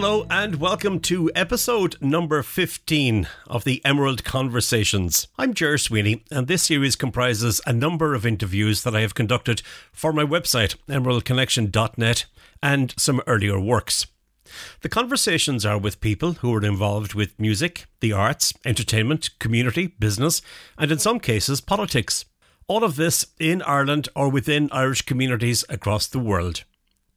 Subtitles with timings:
[0.00, 5.26] Hello, and welcome to episode number 15 of the Emerald Conversations.
[5.36, 9.60] I'm Ger Sweeney, and this series comprises a number of interviews that I have conducted
[9.92, 12.26] for my website, emeraldconnection.net,
[12.62, 14.06] and some earlier works.
[14.82, 20.40] The conversations are with people who are involved with music, the arts, entertainment, community, business,
[20.78, 22.24] and in some cases, politics.
[22.68, 26.62] All of this in Ireland or within Irish communities across the world.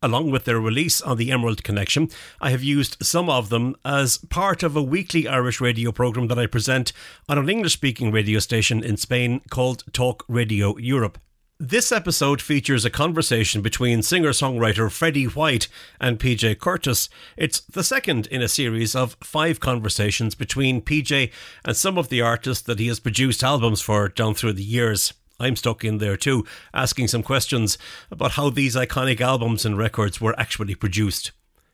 [0.03, 4.17] Along with their release on the Emerald Connection, I have used some of them as
[4.17, 6.91] part of a weekly Irish radio programme that I present
[7.29, 11.19] on an English speaking radio station in Spain called Talk Radio Europe.
[11.59, 15.67] This episode features a conversation between singer songwriter Freddie White
[15.99, 17.07] and PJ Curtis.
[17.37, 21.31] It's the second in a series of five conversations between PJ
[21.63, 25.13] and some of the artists that he has produced albums for down through the years.
[25.41, 27.77] I'm stuck in there too, asking some questions
[28.11, 31.31] about how these iconic albums and records were actually produced.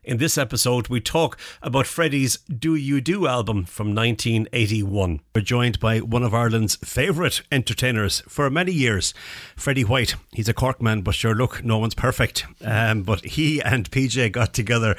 [0.07, 5.19] In this episode, we talk about Freddie's Do You Do album from 1981.
[5.35, 9.13] We're joined by one of Ireland's favourite entertainers for many years,
[9.57, 10.15] Freddie White.
[10.31, 12.45] He's a Cork man, but sure, look, no one's perfect.
[12.63, 14.95] Um, but he and PJ got together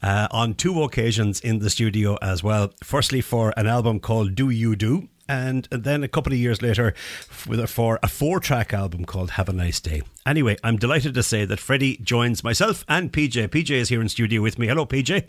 [0.00, 2.72] uh, on two occasions in the studio as well.
[2.84, 6.92] Firstly, for an album called Do You Do, and then a couple of years later
[6.98, 10.02] for a four track album called Have a Nice Day.
[10.26, 13.48] Anyway, I'm delighted to say that Freddie joins myself and PJ.
[13.48, 14.66] PJ is here in studio with me.
[14.66, 15.24] Hello, PJ.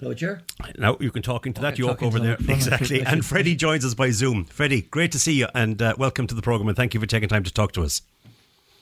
[0.00, 0.42] Hello, Ger.
[0.76, 2.36] Now you can talk into that York over there.
[2.48, 3.06] Exactly.
[3.12, 4.44] And Freddie joins us by Zoom.
[4.46, 7.06] Freddie, great to see you and uh, welcome to the programme and thank you for
[7.06, 8.02] taking time to talk to us.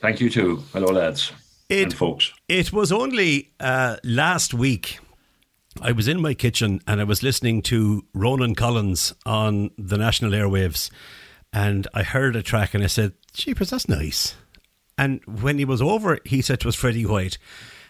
[0.00, 0.64] Thank you too.
[0.72, 1.32] Hello, lads
[1.68, 2.32] it, and folks.
[2.48, 5.00] It was only uh, last week
[5.80, 10.32] I was in my kitchen and I was listening to Ronan Collins on the national
[10.32, 10.90] airwaves,
[11.52, 14.34] and I heard a track and I said, "Jeepers, that's nice."
[14.98, 17.38] And when he was over, he said it was Freddie White,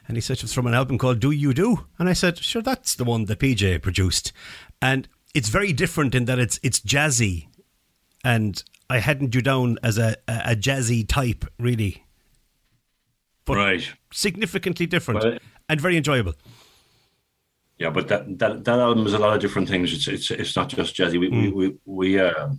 [0.07, 2.39] and he said it was from an album called "Do You Do," and I said,
[2.39, 4.33] "Sure, that's the one that PJ produced,"
[4.83, 7.49] and it's very different in that it's it's jazzy,
[8.23, 12.05] and I hadn't you down as a a, jazzy type really,
[13.47, 15.39] but right, significantly different well,
[15.69, 16.35] and very enjoyable.
[17.81, 19.95] Yeah, but that, that that album is a lot of different things.
[19.95, 21.19] It's it's it's not just jazzy.
[21.19, 21.51] We mm.
[21.55, 22.51] we we we, uh,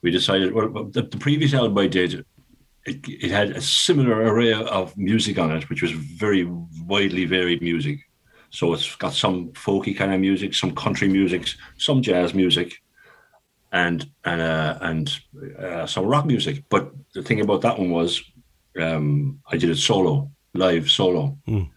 [0.00, 2.24] we decided well the, the, previous album I did.
[2.86, 6.44] It, it had a similar array of music on it, which was very
[6.86, 7.98] widely varied music.
[8.48, 11.46] So it's got some folky kind of music, some country music,
[11.76, 12.80] some jazz music,
[13.72, 15.20] and and uh, and
[15.58, 16.64] uh, some rock music.
[16.70, 18.22] But the thing about that one was,
[18.80, 21.36] um, I did it solo, live solo.
[21.46, 21.68] Mm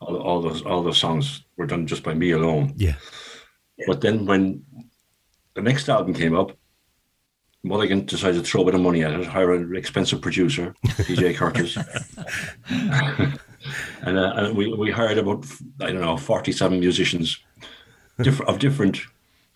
[0.00, 2.72] all, all those all those songs were done just by me alone.
[2.76, 2.96] Yeah.
[3.86, 4.64] But then when
[5.54, 6.52] the next album came up,
[7.62, 11.36] Mulligan decided to throw a bit of money at it, hire an expensive producer, PJ
[11.40, 11.76] Curtis.
[14.02, 15.44] and, uh, and we, we hired about
[15.80, 17.38] I don't know forty seven musicians,
[18.22, 19.00] different of different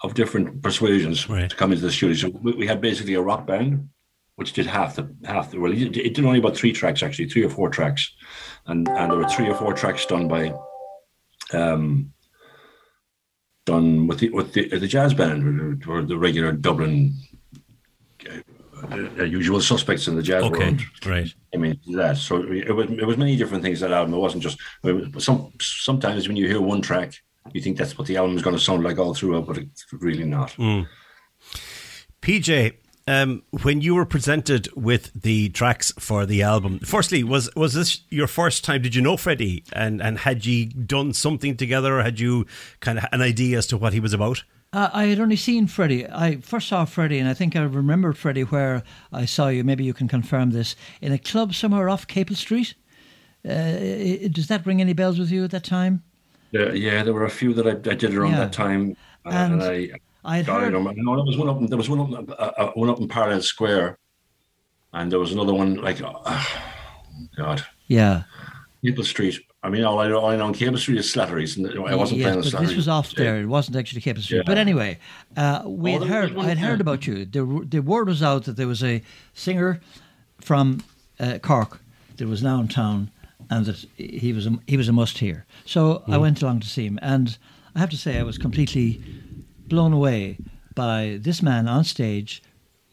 [0.03, 1.49] of different persuasions right.
[1.49, 2.17] to come into the studio.
[2.17, 3.89] So we, we, had basically a rock band,
[4.35, 7.45] which did half the half the well, it did only about three tracks actually, three
[7.45, 8.13] or four tracks,
[8.67, 10.53] and and there were three or four tracks done by
[11.53, 12.13] um
[13.65, 17.15] done with the with the, the jazz band or the regular Dublin
[18.91, 20.81] uh, usual suspects in the jazz okay, world.
[21.07, 21.33] Right.
[21.55, 22.17] I mean that.
[22.17, 24.15] So it was it was many different things that album.
[24.15, 24.59] It wasn't just
[25.19, 27.15] some sometimes when you hear one track,
[27.53, 29.87] you think that's what the album is going to sound like all throughout, but it's
[29.93, 30.51] really not.
[30.53, 30.87] Mm.
[32.21, 32.75] PJ,
[33.07, 38.03] um, when you were presented with the tracks for the album, firstly, was was this
[38.11, 38.83] your first time?
[38.83, 42.47] Did you know Freddie, and and had you done something together, or had you
[42.81, 44.45] kind of an idea as to what he was about?
[44.73, 46.09] Uh, I had only seen Freddie.
[46.09, 49.65] I first saw Freddie, and I think I remembered Freddie where I saw you.
[49.65, 52.75] Maybe you can confirm this in a club somewhere off Capel Street.
[53.45, 56.03] Uh, does that ring any bells with you at that time?
[56.53, 58.41] Yeah, yeah, there were a few that I, I did around yeah.
[58.41, 58.97] that time,
[59.27, 59.91] uh, and, and I
[60.25, 60.73] I had heard.
[60.73, 61.69] No, there was one up.
[61.69, 62.31] There was one up.
[62.31, 63.99] Uh, uh, one up in Parnell Square,
[64.93, 66.45] and there was another one like, uh,
[67.37, 67.65] God.
[67.89, 68.23] Yeah.
[68.85, 69.41] Capel Street.
[69.65, 71.57] I mean, all I know, all I know on Capel Street is Slattery's.
[71.57, 73.41] And I wasn't yes, playing but This was off there.
[73.41, 74.39] It wasn't actually Capel Street.
[74.39, 74.43] Yeah.
[74.45, 74.99] But anyway,
[75.37, 76.37] uh, we oh, had heard.
[76.37, 77.25] I had heard about you.
[77.25, 79.03] The the word was out that there was a
[79.35, 79.81] singer
[80.41, 80.83] from
[81.21, 81.81] uh, Cork
[82.17, 83.11] that was now in town,
[83.51, 85.47] and that he was a, he was a must hear.
[85.65, 86.03] So mm.
[86.09, 86.23] I hmm.
[86.23, 87.37] went along to see him, and
[87.77, 89.01] I have to say I was completely
[89.73, 90.37] blown away
[90.75, 92.43] by this man on stage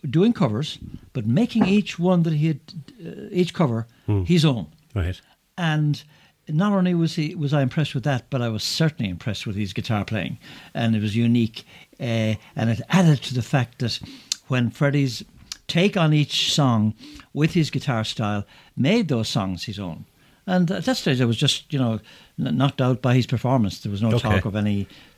[0.09, 0.79] doing covers,
[1.11, 2.59] but making each one that he had,
[3.05, 4.25] uh, each cover mm.
[4.25, 4.65] his own.
[4.95, 5.19] Right.
[5.57, 6.01] And
[6.47, 9.57] not only was he was I impressed with that, but I was certainly impressed with
[9.57, 10.37] his guitar playing,
[10.73, 11.65] and it was unique,
[11.99, 13.99] uh, and it added to the fact that
[14.47, 15.23] when Freddie's
[15.67, 16.93] take on each song
[17.33, 18.45] with his guitar style
[18.75, 20.05] made those songs his own.
[20.47, 21.99] And at that stage, I was just, you know,
[22.37, 23.81] knocked out by his performance.
[23.81, 24.29] There was no okay.
[24.29, 24.55] talk of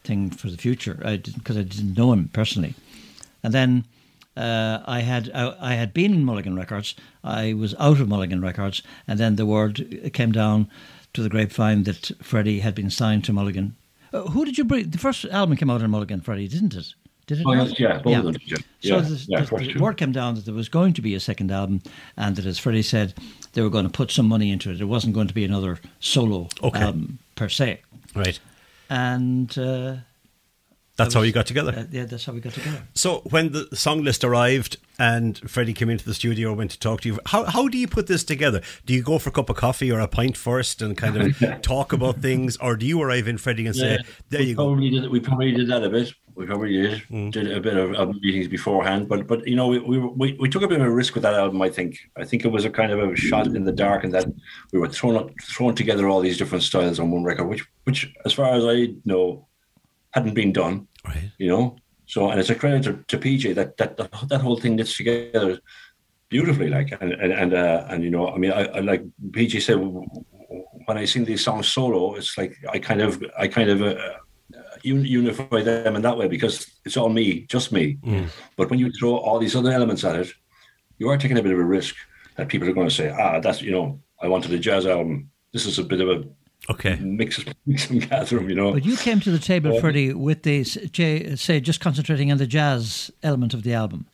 [0.06, 2.76] anything for the future because I, I, didn't know him personally.
[3.44, 3.86] And then
[4.38, 6.96] uh, I had I, I, had been in Mulligan Records.
[7.24, 10.70] I was out of Mulligan Records, and then the word came down
[11.14, 13.76] to the grapevine that Freddie had been signed to Mulligan.
[14.14, 14.90] Uh, who did you bring?
[14.90, 16.94] The first album came out in Mulligan, Freddie, didn't it?
[17.28, 17.46] Did it?
[17.46, 18.20] Oh, yes, yeah, both yeah.
[18.20, 18.36] of them.
[18.46, 18.58] Yeah.
[18.58, 21.16] So yeah, the, yeah, the, the word came down that there was going to be
[21.16, 21.82] a second album,
[22.18, 23.14] and that, as Freddie said,
[23.54, 24.78] they were going to put some money into it.
[24.78, 26.80] There wasn't going to be another solo okay.
[26.80, 27.82] album per se.
[28.16, 28.40] Right.
[28.92, 29.96] And uh,
[30.98, 31.74] that's how you got together.
[31.76, 32.84] Uh, yeah, that's how we got together.
[32.94, 37.00] So when the song list arrived and Freddie came into the studio, went to talk
[37.02, 37.20] to you.
[37.28, 38.62] How how do you put this together?
[38.86, 41.62] Do you go for a cup of coffee or a pint first and kind of
[41.62, 44.76] talk about things, or do you arrive in Freddie and say, "There we you go"?
[44.76, 46.14] Did, we probably did that a bit.
[46.36, 47.32] We probably did mm.
[47.32, 50.64] did a bit of, of, meetings beforehand, but but you know we, we, we took
[50.64, 51.62] a bit of a risk with that album.
[51.62, 54.14] I think I think it was a kind of a shot in the dark, and
[54.14, 54.28] that
[54.72, 58.34] we were throwing throwing together all these different styles on one record, which which as
[58.34, 59.48] far as I know
[60.12, 60.88] hadn't been done.
[61.06, 61.32] Right.
[61.38, 61.76] You know,
[62.06, 63.98] so and it's a credit to, to PJ that that
[64.30, 65.60] that whole thing knits together
[66.30, 66.70] beautifully.
[66.70, 69.78] Like and and and, uh, and you know, I mean, I, I like PJ said
[70.86, 73.82] when I sing these songs solo, it's like I kind of I kind of.
[73.82, 73.96] Uh,
[74.84, 77.98] unify them in that way because it's all me, just me.
[78.04, 78.30] Mm.
[78.58, 80.34] But when you throw all these other elements at it,
[80.98, 81.96] you are taking a bit of a risk
[82.36, 85.30] that people are going to say, ah, that's, you know, I wanted a jazz album.
[85.54, 86.24] This is a bit of a
[86.70, 86.96] Okay.
[86.98, 88.74] Mix, mix and gather them, you know.
[88.74, 92.48] But you came to the table, um, Freddie, with the say just concentrating on the
[92.48, 94.08] jazz element of the album.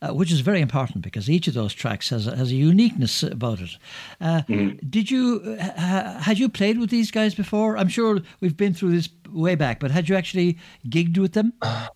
[0.00, 3.22] Uh, which is very important because each of those tracks has a, has a uniqueness
[3.22, 3.76] about it.
[4.20, 4.88] Uh, mm-hmm.
[4.90, 7.76] Did you uh, had you played with these guys before?
[7.76, 10.58] I'm sure we've been through this way back, but had you actually
[10.88, 11.52] gigged with them?
[11.62, 11.88] I,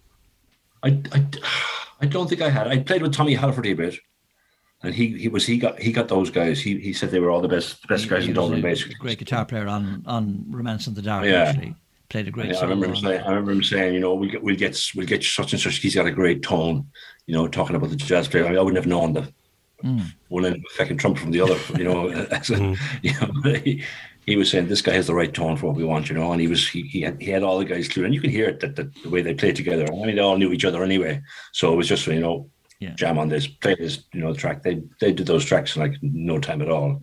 [0.83, 1.27] I,
[2.01, 2.69] I don't think I had.
[2.69, 3.99] I played with Tommy Halferty a bit
[4.83, 6.61] and he he was he got he got those guys.
[6.61, 8.95] He he said they were all the best best he, guys he in Dublin, basically.
[8.95, 11.25] Great guitar player on on Romance in the Dark.
[11.25, 11.45] Yeah.
[11.45, 11.75] Actually.
[12.09, 12.51] Played a great.
[12.51, 13.21] Yeah, I remember him saying.
[13.21, 15.79] I remember him saying, you know, we'll get we'll get we'll get such and such.
[15.79, 16.87] He's got a great tone.
[17.27, 18.47] You know, talking about the jazz player.
[18.47, 19.33] I, mean, I wouldn't have known that
[19.83, 20.07] mm.
[20.29, 21.59] one end of a fucking trumpet from the other.
[21.77, 22.79] You know, mm.
[23.03, 23.85] you know.
[24.27, 26.33] He, was saying this guy has the right tone for what we want, you know,
[26.33, 28.31] and he was he he had, he had all the guys clued, and you can
[28.31, 29.85] hear it that, that the way they played together.
[29.85, 32.51] I mean, they all knew each other anyway, so it was just you know
[32.81, 32.95] yeah.
[32.95, 34.63] jam on this, play this, you know, track.
[34.63, 37.03] They they did those tracks in like no time at all.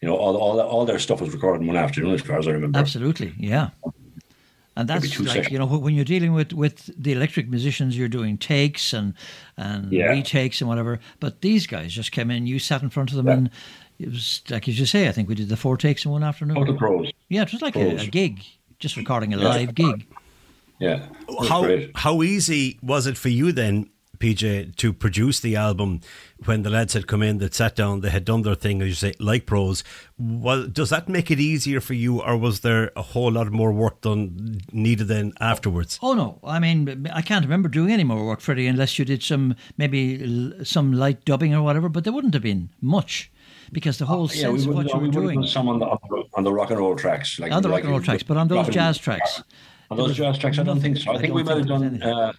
[0.00, 2.48] You know, all all all their stuff was recorded in one afternoon, as far as
[2.48, 2.78] I remember.
[2.78, 3.70] Absolutely, yeah.
[4.76, 8.36] And that's like you know when you're dealing with, with the electric musicians, you're doing
[8.36, 9.14] takes and
[9.56, 10.06] and yeah.
[10.06, 10.98] retakes and whatever.
[11.20, 12.48] But these guys just came in.
[12.48, 13.32] You sat in front of them, yeah.
[13.34, 13.50] and
[13.98, 15.08] it was like as you just say.
[15.08, 16.58] I think we did the four takes in one afternoon.
[16.58, 17.10] Oh, the pros.
[17.28, 18.42] Yeah, it was like a, a, gig,
[18.78, 20.06] just recording a live gig.
[20.80, 21.06] Yeah.
[21.48, 21.92] How great.
[21.94, 23.88] how easy was it for you then
[24.18, 26.00] PJ, to produce the album
[26.44, 28.88] when the lads had come in, that sat down, they had done their thing, as
[28.88, 29.84] you say, like pros.
[30.18, 33.72] Well, does that make it easier for you, or was there a whole lot more
[33.72, 35.98] work done needed then afterwards?
[36.02, 39.22] Oh no, I mean, I can't remember doing any more work, Freddie, unless you did
[39.22, 41.88] some maybe some light dubbing or whatever.
[41.88, 43.30] But there wouldn't have been much
[43.74, 45.46] because the whole uh, yeah, sense of what you were doing.
[45.46, 45.86] Some on the,
[46.34, 48.48] on the rock and roll tracks, like on the rock and roll tracks, but on
[48.48, 49.42] those jazz tracks.
[49.90, 51.12] On those jazz tracks, I don't think so.
[51.12, 52.02] I, I think we might have done.
[52.02, 52.32] Uh,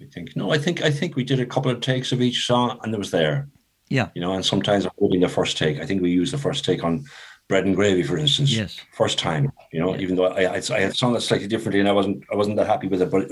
[0.00, 2.46] I think no, I think I think we did a couple of takes of each
[2.46, 3.48] song, and it was there.
[3.88, 5.78] Yeah, you know, and sometimes I'm holding the first take.
[5.78, 7.04] I think we used the first take on
[7.48, 8.54] bread and gravy, for instance.
[8.54, 9.52] Yes, first time.
[9.72, 10.00] You know, yeah.
[10.00, 12.56] even though I, I, I had sung it slightly differently, and I wasn't I wasn't
[12.56, 13.30] that happy with it, but it,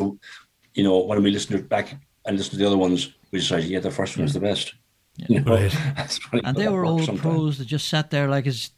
[0.74, 3.38] you know, when we listened to it back and listened to the other ones, we
[3.38, 4.74] decided, yeah, the first one is the best.
[5.28, 5.40] Yeah.
[5.46, 5.74] Right.
[6.44, 8.70] and they were all pros that just sat there like as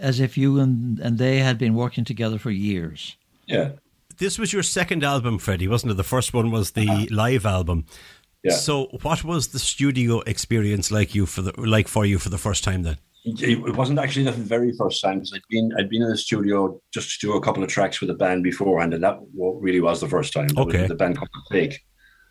[0.00, 3.16] as if you and and they had been working together for years.
[3.46, 3.72] Yeah,
[4.18, 5.96] this was your second album, Freddie, wasn't it?
[5.96, 7.06] The first one was the uh-huh.
[7.10, 7.86] live album.
[8.42, 8.52] Yeah.
[8.52, 12.38] So, what was the studio experience like you for the like for you for the
[12.38, 12.98] first time then?
[13.26, 16.78] It wasn't actually the very first time because I'd been I'd been in the studio
[16.92, 20.00] just to do a couple of tracks with the band beforehand, and that really was
[20.00, 20.48] the first time.
[20.56, 20.86] Okay.
[20.86, 21.82] The band called Fake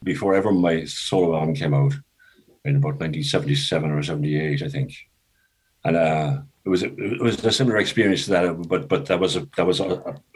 [0.03, 1.93] before ever my solo album came out
[2.65, 4.95] in about 1977 or 78, I think,
[5.83, 9.19] and uh, it was a, it was a similar experience to that, but but that
[9.19, 9.89] was a that was a,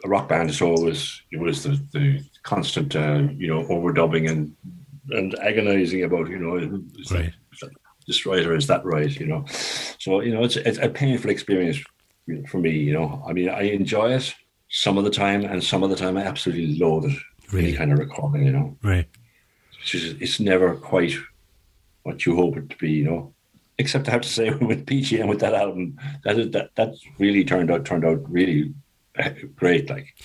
[0.04, 4.30] a rock band, so it was it was the, the constant uh, you know overdubbing
[4.30, 4.56] and
[5.10, 6.56] and agonizing about you know
[7.12, 7.34] right.
[7.62, 7.72] That,
[8.08, 8.46] this right.
[8.46, 9.46] or is that right you know?
[10.00, 11.78] So you know it's it's a painful experience
[12.50, 13.24] for me you know?
[13.28, 14.34] I mean I enjoy it
[14.70, 17.18] some of the time and some of the time I absolutely loathe it
[17.52, 17.74] really?
[17.74, 18.78] kind of recording you know?
[18.82, 19.08] Right.
[19.82, 21.14] It's, just, it's never quite
[22.08, 23.34] what you hope it to be you know
[23.78, 27.44] except I have to say with PGM with that album, that is, that that's really
[27.44, 28.74] turned out turned out really
[29.56, 29.90] great.
[29.90, 30.16] Like,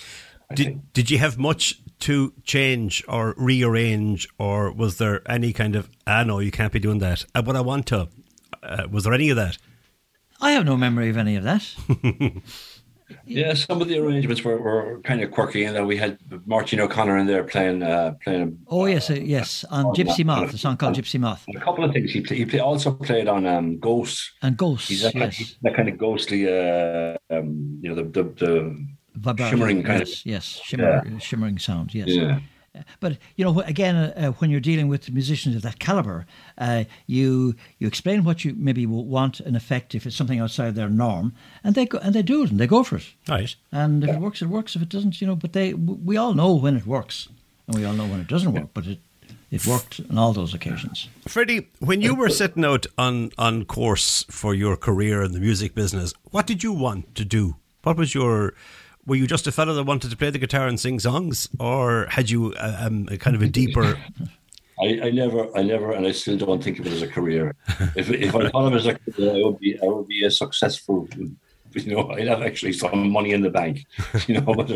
[0.53, 5.89] did did you have much to change or rearrange, or was there any kind of
[6.07, 7.25] ah no, you can't be doing that?
[7.33, 8.09] Uh, but I want to.
[8.61, 9.57] Uh, was there any of that?
[10.39, 11.73] I have no memory of any of that.
[13.25, 16.79] Yeah, some of the arrangements were, were kind of quirky, and then we had Martin
[16.79, 18.59] O'Connor in there playing uh, playing.
[18.67, 21.45] Oh yes, uh, yes, on Gypsy Moth, the song called Gypsy Moth.
[21.55, 22.11] A couple of things.
[22.11, 24.89] He he play, also played on um, Ghosts and Ghosts.
[24.89, 25.37] He's that, yes.
[25.37, 28.23] kind, that kind of ghostly, uh, um, you know, the the,
[29.15, 31.17] the shimmering kind yes, of yes, shimmer, yeah.
[31.19, 31.93] shimmering sound.
[31.93, 32.09] Yes.
[32.09, 32.39] Yeah.
[32.99, 36.25] But you know, again, uh, when you're dealing with musicians of that caliber,
[36.57, 40.89] uh, you you explain what you maybe want an effect if it's something outside their
[40.89, 43.13] norm, and they go and they do it and they go for it.
[43.27, 43.55] Right.
[43.71, 44.75] And if it works, it works.
[44.75, 47.29] If it doesn't, you know, but they we all know when it works,
[47.67, 48.69] and we all know when it doesn't work.
[48.73, 48.99] But it
[49.51, 51.09] it worked on all those occasions.
[51.27, 55.75] Freddie, when you were setting out on on course for your career in the music
[55.75, 57.55] business, what did you want to do?
[57.83, 58.53] What was your
[59.05, 62.07] were you just a fellow that wanted to play the guitar and sing songs, or
[62.09, 63.97] had you um, a kind of a deeper?
[64.81, 67.55] I, I, never, I never, and I still don't think of it as a career.
[67.95, 70.25] if if I thought of it as a career, I would be, I would be
[70.25, 71.07] a successful.
[71.75, 73.85] You know, I'd have actually some money in the bank.
[74.27, 74.69] You know, but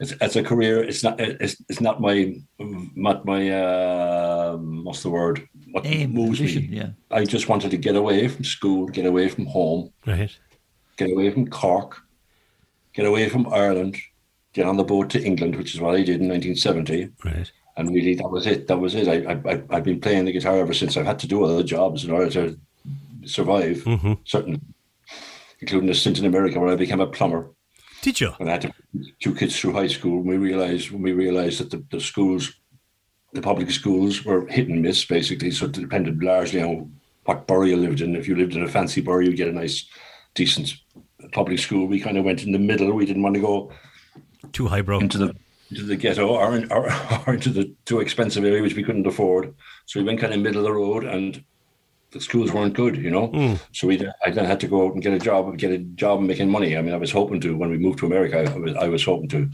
[0.00, 0.82] it's, it's a career.
[0.82, 1.20] It's not.
[1.20, 3.50] It's, it's not my, not my.
[3.50, 5.46] Uh, what's the word?
[5.70, 6.78] What Aim, moves vision, me?
[6.78, 6.90] Yeah.
[7.10, 10.36] I just wanted to get away from school, get away from home, right?
[10.96, 12.03] Get away from Cork,
[12.94, 13.96] get away from Ireland,
[14.52, 17.10] get on the boat to England, which is what I did in 1970.
[17.24, 17.50] Right.
[17.76, 18.68] And really, that was it.
[18.68, 19.08] That was it.
[19.08, 20.96] I, I, I've been playing the guitar ever since.
[20.96, 22.58] I've had to do other jobs in order to
[23.24, 24.12] survive, mm-hmm.
[24.24, 24.60] certainly,
[25.60, 27.50] including a stint in America where I became a plumber.
[28.00, 28.32] Did you?
[28.38, 28.72] And I had to
[29.18, 30.20] two kids through high school.
[30.20, 32.54] We realized when we realized that the, the schools,
[33.32, 35.50] the public schools, were hit and miss basically.
[35.50, 38.14] So it depended largely on what borough you lived in.
[38.14, 39.88] If you lived in a fancy borough, you get a nice,
[40.34, 40.74] decent
[41.32, 41.86] public school.
[41.86, 42.92] We kind of went in the middle.
[42.92, 43.72] We didn't want to go
[44.52, 45.34] too highbrow into the
[45.70, 46.92] into the ghetto or, in, or,
[47.26, 49.54] or into the too expensive area which we couldn't afford.
[49.86, 51.42] So we went kind of middle of the road, and
[52.10, 53.28] the schools weren't good, you know.
[53.28, 53.60] Mm.
[53.72, 56.20] So we I then had to go out and get a job, get a job
[56.20, 56.76] making money.
[56.76, 58.50] I mean, I was hoping to when we moved to America.
[58.50, 59.50] I was I was hoping to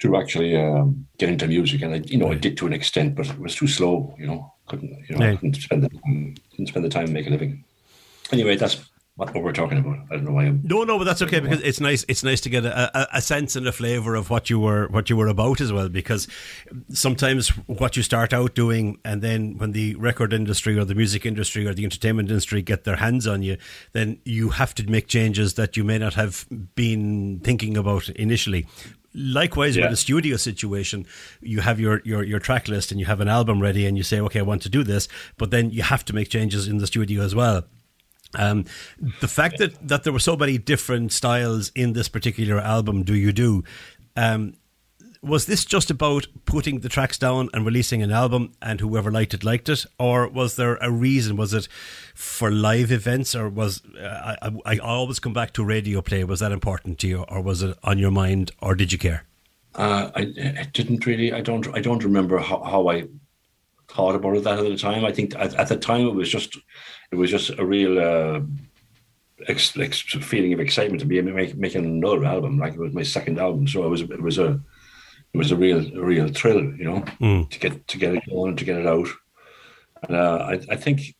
[0.00, 2.36] to actually um, get into music, and I, you know, right.
[2.36, 4.52] I did to an extent, but it was too slow, you know.
[4.66, 5.26] Couldn't you know?
[5.26, 5.38] Right.
[5.38, 7.64] Couldn't spend the time, couldn't spend the time making a living.
[8.32, 8.89] Anyway, that's
[9.28, 9.98] what we're talking about.
[10.10, 10.46] I don't know why.
[10.46, 12.04] I'm no, no, but that's okay because it's nice.
[12.08, 15.10] It's nice to get a, a, sense and a flavour of what you were what
[15.10, 15.88] you were about as well.
[15.88, 16.26] Because
[16.88, 21.26] sometimes what you start out doing, and then when the record industry or the music
[21.26, 23.58] industry or the entertainment industry get their hands on you,
[23.92, 28.66] then you have to make changes that you may not have been thinking about initially.
[29.12, 29.84] Likewise, yeah.
[29.84, 31.04] with a studio situation,
[31.40, 34.04] you have your, your, your track list and you have an album ready, and you
[34.04, 36.78] say, "Okay, I want to do this," but then you have to make changes in
[36.78, 37.64] the studio as well.
[38.34, 38.64] Um,
[39.20, 43.14] the fact that, that there were so many different styles in this particular album, Do
[43.14, 43.64] You Do,
[44.16, 44.54] um,
[45.22, 49.34] was this just about putting the tracks down and releasing an album and whoever liked
[49.34, 49.84] it liked it?
[49.98, 51.36] Or was there a reason?
[51.36, 51.68] Was it
[52.14, 53.34] for live events?
[53.34, 56.24] Or was uh, I, I always come back to radio play.
[56.24, 57.22] Was that important to you?
[57.28, 58.52] Or was it on your mind?
[58.62, 59.24] Or did you care?
[59.74, 60.20] Uh, I,
[60.58, 63.04] I, didn't really I don't I don't remember how, how I
[63.90, 66.30] thought about it that at the time I think at, at the time it was
[66.30, 66.56] just
[67.10, 68.40] it was just a real uh,
[69.48, 72.58] ex, ex, feeling of excitement to be make, making another album.
[72.58, 74.60] Like it was my second album, so it was it was a
[75.32, 77.50] it was a real a real thrill, you know, mm.
[77.50, 79.08] to get to get it going and to get it out.
[80.02, 81.14] And uh, I, I think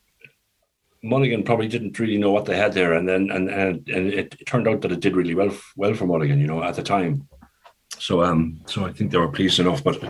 [1.02, 4.36] Mulligan probably didn't really know what they had there, and then and and, and it,
[4.40, 6.82] it turned out that it did really well well for Mulligan, you know, at the
[6.82, 7.28] time.
[7.98, 10.00] So um, so I think they were pleased enough, but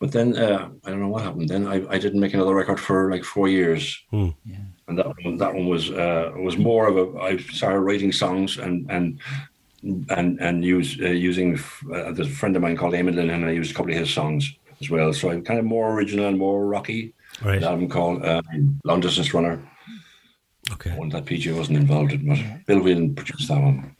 [0.00, 1.50] but then uh, I don't know what happened.
[1.50, 4.34] Then I, I didn't make another record for like four years, mm.
[4.46, 4.56] yeah.
[4.88, 7.20] and that one that one was uh, was more of a.
[7.20, 9.20] I started writing songs and and
[10.08, 11.58] and and use uh, using
[11.92, 13.98] uh, there's a friend of mine called Eamon Lynn, and I used a couple of
[13.98, 15.12] his songs as well.
[15.12, 17.12] So I'm kind of more original and more rocky.
[17.44, 17.58] Right.
[17.58, 18.40] An album called uh,
[18.84, 19.62] Long Distance Runner.
[20.72, 20.96] Okay.
[20.96, 23.94] One that PJ wasn't involved in, but Bill Whelan produced that one.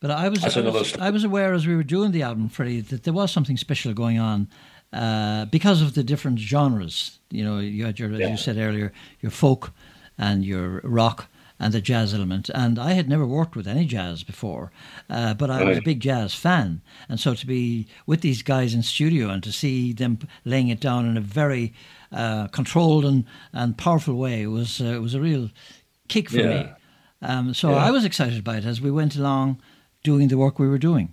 [0.00, 2.80] But I was, I was, I was aware as we were doing the album, Freddie,
[2.82, 4.48] that there was something special going on
[4.92, 7.18] uh, because of the different genres.
[7.30, 8.26] You know, you had your, yeah.
[8.26, 9.72] as you said earlier, your folk
[10.18, 11.28] and your rock
[11.58, 12.50] and the jazz element.
[12.54, 14.70] And I had never worked with any jazz before,
[15.08, 15.68] uh, but I right.
[15.68, 16.82] was a big jazz fan.
[17.08, 20.80] And so to be with these guys in studio and to see them laying it
[20.80, 21.72] down in a very
[22.12, 25.50] uh, controlled and, and powerful way was uh, was a real
[26.08, 26.62] kick for yeah.
[26.62, 26.68] me.
[27.22, 27.76] Um, so yeah.
[27.76, 29.60] I was excited by it as we went along
[30.04, 31.12] doing the work we were doing.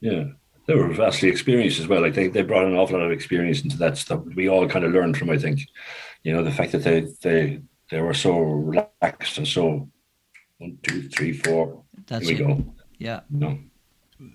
[0.00, 0.24] Yeah.
[0.68, 2.02] They were vastly experienced as well.
[2.02, 4.20] Like they, they brought an awful lot of experience into that stuff.
[4.36, 5.62] We all kind of learned from, I think,
[6.22, 9.88] you know, the fact that they they they were so relaxed and so
[10.58, 11.82] one, two, three, four.
[12.06, 12.46] That's here we it.
[12.46, 12.74] go.
[12.98, 13.20] Yeah.
[13.30, 13.58] No.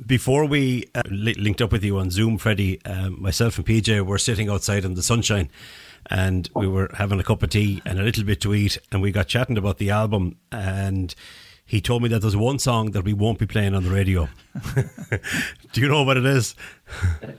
[0.06, 4.04] Before we uh, li- linked up with you on Zoom, Freddie, um, myself and PJ
[4.06, 5.50] were sitting outside in the sunshine
[6.10, 9.02] and we were having a cup of tea and a little bit to eat and
[9.02, 11.16] we got chatting about the album and
[11.65, 14.27] he told me that there's one song that we won't be playing on the radio.
[15.74, 16.55] Do you know what it is?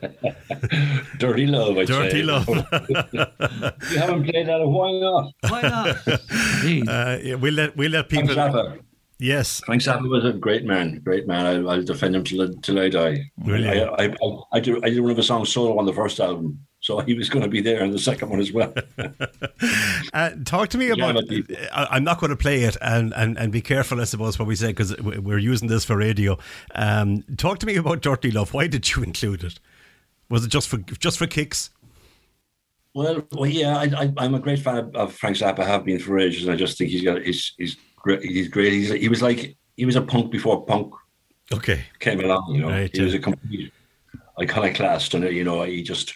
[1.18, 2.22] Dirty Love, I'd Dirty say.
[2.22, 2.48] Love.
[2.48, 5.32] you haven't played that, why not?
[5.48, 6.08] Why not?
[6.08, 8.42] Uh, yeah, we'll let we'll let Frank people.
[8.42, 8.80] Zappa.
[9.20, 11.46] Yes, Frank Zappa was a great man, great man.
[11.46, 13.30] I'll, I'll defend him till, till I die.
[13.44, 13.68] Really?
[13.68, 16.18] I, I, I, I, did, I did one of his songs solo on the first
[16.18, 18.74] album, so he was going to be there in the second one as well.
[20.12, 21.16] uh, talk to me about.
[21.72, 24.46] I, I'm not going to play it, and, and, and be careful, I suppose, what
[24.46, 26.36] we say because we're using this for radio.
[26.74, 28.52] Um, talk to me about Dirty Love.
[28.52, 29.58] Why did you include it?
[30.28, 31.70] Was it just for just for kicks?
[32.92, 35.60] Well, well, yeah, I, I, I'm a great fan of, Frank Zappa.
[35.60, 38.20] I Have been for ages, and I just think he's got he's he's great.
[38.20, 38.74] He's great.
[38.74, 40.92] He's, he was like he was a punk before punk
[41.50, 42.54] Okay, came along.
[42.54, 43.20] You know, Right, he was yeah.
[43.20, 43.72] a complete
[44.38, 46.14] iconoclast, and you know, he just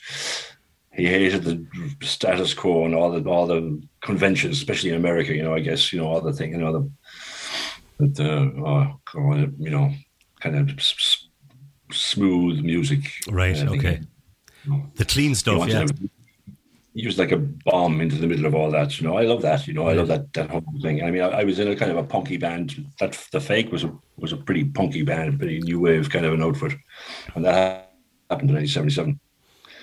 [0.99, 1.57] he hated the
[2.05, 3.61] status quo and all the all the
[4.09, 5.33] conventions, especially in America.
[5.35, 6.85] You know, I guess you know all the thing, you know the
[8.19, 8.31] the
[8.65, 9.35] uh, oh,
[9.67, 9.93] you know
[10.41, 11.29] kind of s-
[11.93, 13.03] smooth music.
[13.31, 13.57] right.
[13.57, 14.01] I think Okay,
[14.65, 15.69] he- the clean stuff.
[15.69, 15.87] Yeah.
[16.95, 19.01] he was like a bomb into the middle of all that.
[19.01, 19.67] You know, I love that.
[19.69, 21.03] You know, I love that that whole thing.
[21.05, 22.67] I mean, I, I was in a kind of a punky band.
[23.01, 26.33] That the fake was a was a pretty punky band, pretty new wave kind of
[26.35, 26.73] an outfit,
[27.35, 27.93] and that
[28.31, 28.57] happened in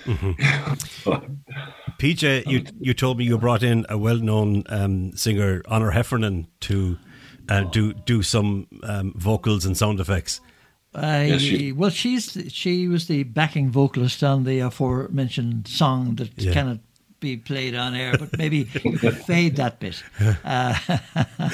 [0.07, 1.43] 1977.
[1.99, 6.97] PJ, you you told me you brought in a well-known um, singer, Honor Heffernan, to
[7.49, 10.41] uh, do do some um, vocals and sound effects.
[10.93, 16.29] I, Yes, she- well, she's she was the backing vocalist on the aforementioned song that
[16.37, 16.53] Yeah.
[16.53, 16.79] cannot
[17.19, 20.03] be played on air, but maybe you could fade that bit.
[20.43, 20.75] Uh,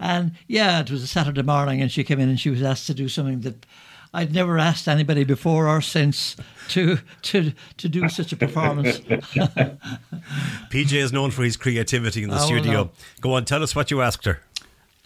[0.00, 2.86] and yeah, it was a Saturday morning, and she came in and she was asked
[2.86, 3.66] to do something that
[4.12, 6.34] I'd never asked anybody before or since
[6.70, 8.98] to to to do such a performance.
[10.70, 12.72] PJ is known for his creativity in the Oh, studio.
[12.72, 12.90] no.
[13.20, 14.40] Go on, tell us what you asked her.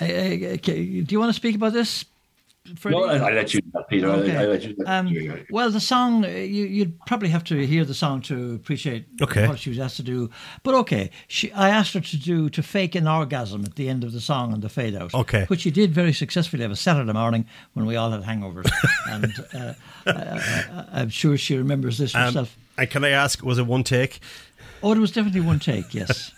[0.00, 2.04] Uh, okay, do you want to speak about this?
[2.76, 2.96] Freddie?
[2.96, 4.10] No, I, I let you, do that, Peter.
[4.10, 4.74] I, I let you.
[4.74, 4.88] do that.
[4.90, 9.04] Um, well, the song, uh, you, you'd probably have to hear the song to appreciate
[9.20, 9.46] Okay.
[9.46, 10.30] what she was asked to do.
[10.62, 14.02] But okay, she, I asked her to do to fake an orgasm at the end
[14.02, 15.12] of the song and the fade out.
[15.12, 15.44] Okay.
[15.48, 18.70] Which she did very successfully of a Saturday morning when we all had hangovers.
[19.10, 19.74] and uh,
[20.06, 22.56] I, I, I'm sure she remembers this Um, herself.
[22.78, 24.20] and can I ask, was it one take?
[24.82, 26.32] Oh, it was definitely one take, yes.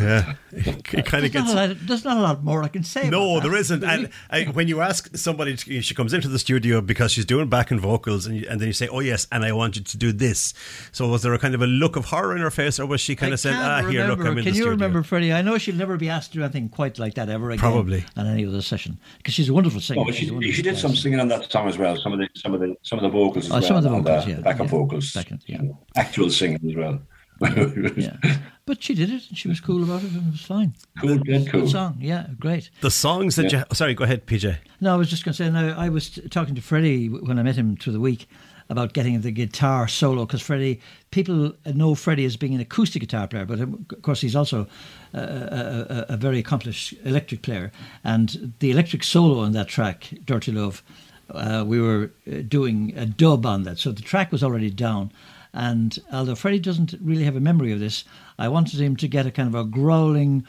[0.00, 1.52] Yeah, it kind of There's not, gets.
[1.52, 3.08] a lot, there's not a lot more I can say.
[3.10, 3.48] No, about that.
[3.50, 3.84] there isn't.
[3.84, 7.48] And I, when you ask somebody, to, she comes into the studio because she's doing
[7.48, 9.96] backing vocals, and, you, and then you say, "Oh yes," and I want you to
[9.96, 10.54] do this.
[10.92, 13.00] So was there a kind of a look of horror in her face, or was
[13.00, 14.20] she kind I of said, can't "Ah, here, look.
[14.20, 14.52] I'm in Can the studio"?
[14.52, 15.32] Can you remember, Freddie?
[15.32, 17.58] I know she'll never be asked to do anything quite like that ever again.
[17.60, 18.04] Probably.
[18.16, 20.00] on any other session because she's a wonderful singer.
[20.00, 21.96] Oh, but She's a she, wonderful she did some singing on that song as well.
[21.96, 23.62] Some of the some of the some of the vocals as Oh, well.
[23.62, 24.70] some of the vocals, uh, yeah, backup yeah.
[24.70, 25.60] vocals, Backup, yeah.
[25.96, 27.00] actual singing as well.
[27.96, 28.16] Yeah,
[28.66, 30.74] but she did it, and she was cool about it, and it was fine.
[31.00, 31.62] cool, good, cool.
[31.62, 32.70] Good song, yeah, great.
[32.80, 33.64] The songs that Yeah.
[33.70, 33.74] you.
[33.74, 34.56] Sorry, go ahead, PJ.
[34.80, 35.50] No, I was just going to say.
[35.50, 38.26] Now, I was talking to Freddie when I met him through the week
[38.70, 43.26] about getting the guitar solo because Freddie, people know Freddie as being an acoustic guitar
[43.28, 44.66] player, but um, of course he's also
[45.12, 47.70] a, a, a, a very accomplished electric player.
[48.02, 50.82] And the electric solo on that track, "Dirty Love,"
[51.30, 55.12] uh, we were uh, doing a dub on that, so the track was already down.
[55.56, 58.04] And although Freddie doesn't really have a memory of this,
[58.38, 60.44] I wanted him to get a kind of a growling,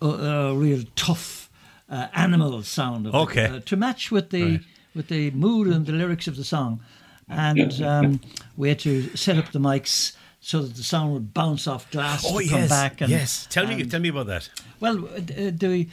[0.00, 1.50] uh, uh, real tough
[1.90, 4.60] uh, animal sound of it, uh, to match with the Right.
[4.94, 6.80] with the mood and the lyrics of the song.
[7.28, 8.20] And um,
[8.56, 12.22] we had to set up the mics so that the sound would bounce off glass
[12.24, 13.00] Oh to yes, come back.
[13.00, 13.48] And, yes.
[13.50, 14.48] Tell me, and- tell me about that.
[14.78, 15.88] well, uh, the,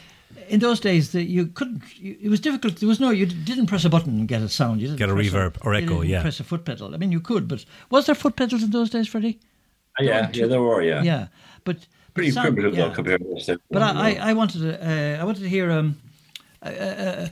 [0.50, 1.82] in those days, the, you couldn't.
[2.00, 2.78] You, it was difficult.
[2.78, 3.10] There was no.
[3.12, 4.82] You didn't press a button and get a sound.
[4.82, 6.22] You didn't Get a press reverb or you echo, didn't yeah.
[6.22, 6.94] Press a foot pedal.
[6.94, 9.40] I mean, you could, but was there foot pedals in those days, Freddie?
[10.00, 11.04] Uh, yeah, yeah, there were, yeah.
[11.04, 11.28] Yeah,
[11.66, 11.78] but
[12.14, 12.88] Pretty the sound- primitive yeah.
[12.88, 13.50] though compared to this.
[13.72, 14.72] But I, I, I wanted to,
[15.18, 15.98] uh, I wanted to hear um,
[16.64, 17.28] uh, uh,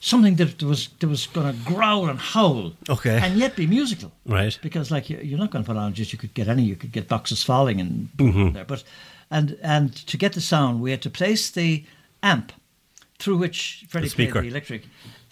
[0.00, 3.18] something that was that was going to growl and howl, Okay.
[3.22, 4.58] and yet be musical, Right.
[4.62, 6.76] Because like you- you're not going to put on just you could get any, you
[6.76, 8.52] could get boxes falling and Mm-hmm.
[8.52, 8.84] there, but
[9.30, 11.84] and and to get the sound, we had to place the
[12.22, 12.52] amp
[13.18, 14.82] through which Freddie The played the electric,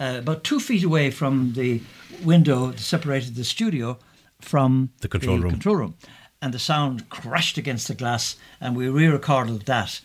[0.01, 1.83] uh, about two feet away from the
[2.23, 3.99] window that separated the studio
[4.41, 5.51] from The control room.
[5.51, 5.95] Control room,
[6.41, 10.01] and the sound crashed against the glass, and we re-recorded that,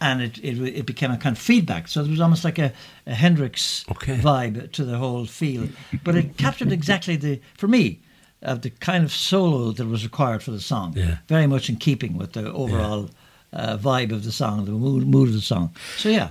[0.00, 1.88] and it it, it became a kind of feedback.
[1.88, 2.72] So it was almost like a,
[3.06, 4.16] a Hendrix Okay.
[4.18, 5.68] vibe to the whole feel,
[6.04, 8.00] but it captured exactly the for me.
[8.40, 11.16] Uh, the kind of solo that was required for the song, Yeah.
[11.26, 13.10] very much in keeping with the overall
[13.52, 15.74] uh, vibe of the song, the mood, mood of the song.
[15.96, 16.30] So yeah,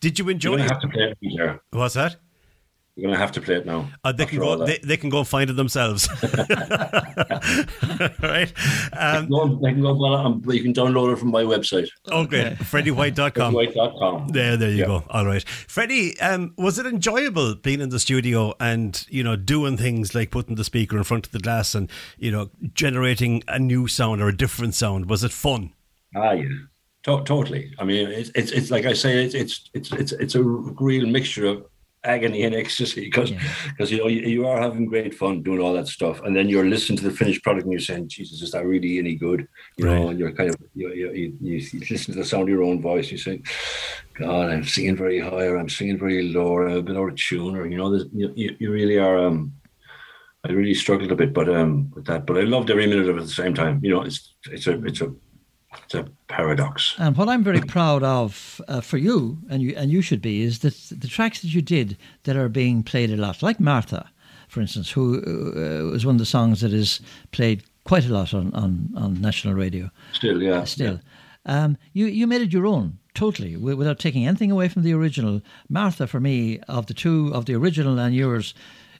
[0.00, 0.70] Did you You enjoy don't it?
[0.70, 1.60] have to play it, Peter.
[1.70, 2.16] What's that?
[3.00, 3.88] You're going to have to play it now.
[4.04, 4.62] Uh, they can go.
[4.66, 6.06] They, they, can go and find it themselves.
[8.22, 8.52] right.
[8.92, 9.28] Um,
[9.62, 9.94] they can go.
[9.94, 11.88] Well, um, you can download it from my website.
[12.10, 13.54] Okay, freddiewhite.com.
[13.54, 14.28] freddiewhite.com.
[14.28, 14.86] There, there you yep.
[14.88, 15.04] go.
[15.08, 16.20] All right, Freddie.
[16.20, 20.56] Um, was it enjoyable being in the studio and you know doing things like putting
[20.56, 24.28] the speaker in front of the glass and you know generating a new sound or
[24.28, 25.08] a different sound?
[25.08, 25.72] Was it fun?
[26.14, 26.48] Ah, yeah.
[27.04, 27.72] To- totally.
[27.78, 31.06] I mean, it's, it's it's like I say, it's it's it's it's it's a real
[31.06, 31.64] mixture of
[32.04, 33.96] agony and ecstasy because because yeah.
[33.96, 36.64] you know you, you, are having great fun doing all that stuff and then you're
[36.64, 39.46] listening to the finished product and you're saying jesus is that really any good
[39.76, 39.98] you right.
[39.98, 42.62] know and you're kind of you, you, you, you, listen to the sound of your
[42.62, 43.42] own voice you say
[44.14, 47.16] god i'm singing very high or i'm singing very low or a bit out of
[47.16, 49.52] tune or you know you, you really are um
[50.44, 53.16] i really struggled a bit but um with that but i loved every minute of
[53.16, 55.12] it at the same time you know it's it's a it's a
[55.84, 56.94] it's a paradox.
[56.98, 60.42] And what I'm very proud of uh, for you, and you and you should be,
[60.42, 64.10] is that the tracks that you did that are being played a lot, like Martha,
[64.48, 68.34] for instance, who uh, was one of the songs that is played quite a lot
[68.34, 69.90] on, on, on national radio.
[70.12, 70.64] Still, yeah.
[70.64, 71.00] Still.
[71.46, 71.64] Yeah.
[71.64, 75.40] Um, you, you made it your own, totally, without taking anything away from the original.
[75.68, 78.54] Martha, for me, of the two, of the original and yours,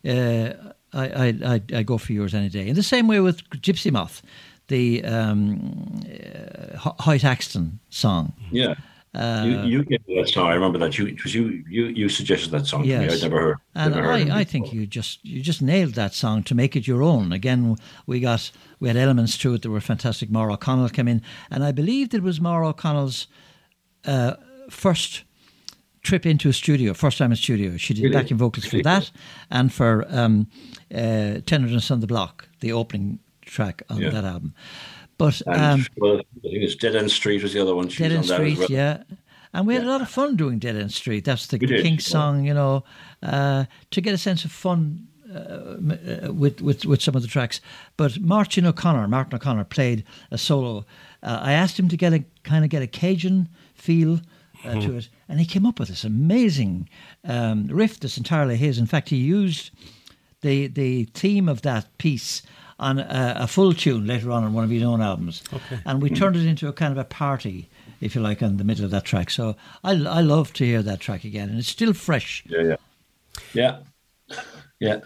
[0.09, 0.53] uh,
[0.93, 2.67] I, I, I, I go for yours any day.
[2.67, 4.23] In the same way with Gypsy Moth
[4.71, 8.33] the um, uh, Hoyt Axton song.
[8.51, 8.75] Yeah.
[9.13, 10.47] Uh, you, you gave me that song.
[10.47, 10.97] I remember that.
[10.97, 13.01] You you you you suggested that song yes.
[13.01, 13.15] to me.
[13.15, 13.57] I'd never heard.
[13.75, 16.87] And never I, I think you just you just nailed that song to make it
[16.87, 17.33] your own.
[17.33, 20.31] Again, we got we had elements to it that were fantastic.
[20.31, 23.27] Maura O'Connell came in, and I believed it was Maura O'Connell's
[24.05, 24.35] uh,
[24.71, 25.25] first
[26.03, 27.77] trip into a studio, first time in studio.
[27.77, 28.15] She did really?
[28.15, 29.11] backing vocals for that
[29.51, 30.47] and for um,
[30.95, 33.19] uh, Tenderness on the Block, the opening
[33.51, 34.11] track on yeah.
[34.11, 34.55] that album.
[35.19, 37.89] But um, well, I think it's Dead End Street was the other one.
[37.89, 38.69] She Dead End Street, well.
[38.71, 39.03] yeah.
[39.53, 39.91] And we had yeah.
[39.91, 41.25] a lot of fun doing Dead End Street.
[41.25, 42.85] That's the King song, you know,
[43.23, 47.29] uh, to get a sense of fun uh, uh, with, with with some of the
[47.29, 47.61] tracks.
[47.97, 50.87] But Martin O'Connor, Martin O'Connor played a solo.
[51.23, 54.15] Uh, I asked him to get a kind of get a Cajun feel
[54.65, 54.81] uh, mm-hmm.
[54.81, 56.89] to it, and he came up with this amazing
[57.25, 58.79] um, riff that's entirely his.
[58.79, 59.71] In fact, he used
[60.41, 62.43] the the theme of that piece
[62.81, 65.45] on a, a, full tune later on on one of his own albums.
[65.53, 65.79] Okay.
[65.85, 66.15] And we hmm.
[66.15, 67.69] turned it into a kind of a party,
[68.01, 69.31] if you like, in the middle of that track.
[69.31, 72.43] So I, I love to hear that track again, and it's still fresh.
[72.47, 72.77] Yeah, yeah.
[73.53, 73.79] Yeah.
[74.81, 75.01] Yeah.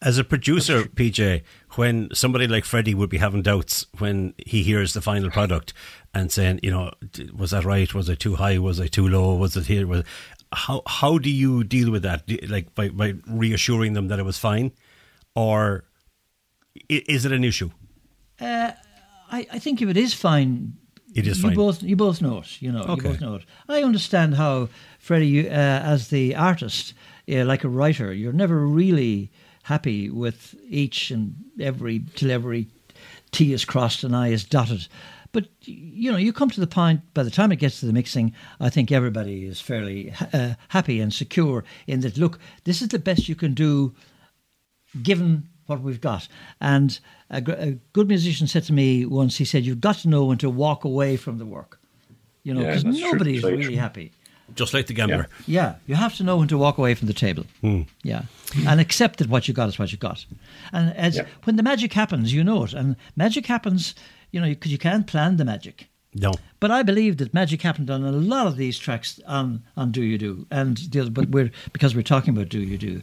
[0.00, 1.42] As a producer, PJ,
[1.74, 5.72] when somebody like Freddie would be having doubts when he hears the final product
[6.14, 6.92] and saying, you know,
[7.34, 7.92] was that right?
[7.92, 8.58] Was it too high?
[8.58, 9.34] Was it too low?
[9.34, 9.86] Was it here?
[9.86, 10.04] Was
[10.52, 12.22] how how do you deal with that?
[12.48, 14.72] Like by, by reassuring them that it was fine,
[15.34, 15.84] or
[16.88, 17.70] is it an issue?
[18.40, 18.72] Uh,
[19.30, 20.74] I, I think if it is fine,
[21.14, 21.54] it is you fine.
[21.54, 22.62] both you both know it.
[22.62, 23.08] You know, okay.
[23.08, 23.44] you both know it.
[23.68, 26.94] I understand how Freddie, uh, as the artist,
[27.30, 29.30] uh, like a writer, you're never really
[29.64, 32.68] happy with each and every till every
[33.32, 34.88] T is crossed and I is dotted.
[35.32, 37.00] But you know, you come to the point.
[37.14, 41.00] By the time it gets to the mixing, I think everybody is fairly uh, happy
[41.00, 42.16] and secure in that.
[42.16, 43.94] Look, this is the best you can do,
[45.02, 46.26] given what we've got.
[46.60, 46.98] And
[47.30, 50.38] a, a, good musician said to me once, he said, You've got to know when
[50.38, 51.78] to walk away from the work.
[52.42, 53.76] You know, because yeah, nobody is really true.
[53.76, 54.12] happy.
[54.54, 55.28] Just like the gambler.
[55.46, 55.62] Yeah.
[55.62, 55.74] yeah.
[55.86, 57.44] you have to know when to walk away from the table.
[57.60, 57.82] Hmm.
[58.02, 58.22] Yeah,
[58.66, 60.24] and accept that what you got is what you got.
[60.72, 61.26] And as yeah.
[61.44, 62.72] when the magic happens, you know it.
[62.72, 63.94] And magic happens,
[64.30, 65.88] you know, because you can't plan the magic.
[66.14, 66.32] No.
[66.60, 70.02] But I believe that magic happened on a lot of these tracks on on Do
[70.02, 73.02] You Do, and the other, but we're because we're talking about Do You Do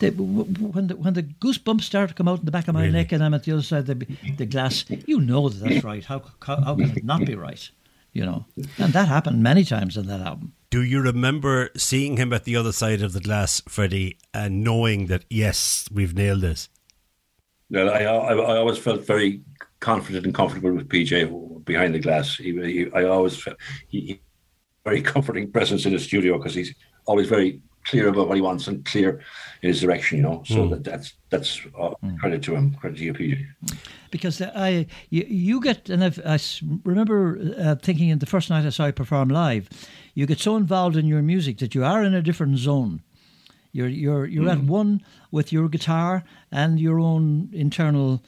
[0.00, 2.82] the, when the when the goosebumps start to come out in the back of my
[2.82, 2.92] really?
[2.92, 5.84] neck and I'm at the other side of the, the glass, you know that that's
[5.84, 6.04] right.
[6.04, 7.70] How, how, how can it not be right?
[8.12, 8.44] You know,
[8.78, 10.52] and that happened many times in that album.
[10.70, 15.06] Do you remember seeing him at the other side of the glass, Freddie, and knowing
[15.06, 16.68] that yes, we've nailed this?
[17.70, 19.42] Well, I, I, I always felt very
[19.78, 22.36] confident and comfortable with PJ behind the glass.
[22.36, 23.56] He, he I always felt
[23.88, 24.20] he, he
[24.84, 26.74] very comforting presence in the studio because he's
[27.06, 29.20] always very clear about what he wants and clear
[29.62, 30.42] in his direction, you know.
[30.46, 30.70] So mm.
[30.70, 32.18] that, that's that's uh, mm.
[32.18, 33.46] credit to him, credit to you, PJ.
[34.10, 36.38] Because I you, you get and I've, i
[36.84, 39.68] remember uh, thinking in the first night I saw you perform live,
[40.14, 43.02] you get so involved in your music that you are in a different zone.
[43.72, 44.52] You're you're you're mm.
[44.52, 48.22] at one with your guitar and your own internal.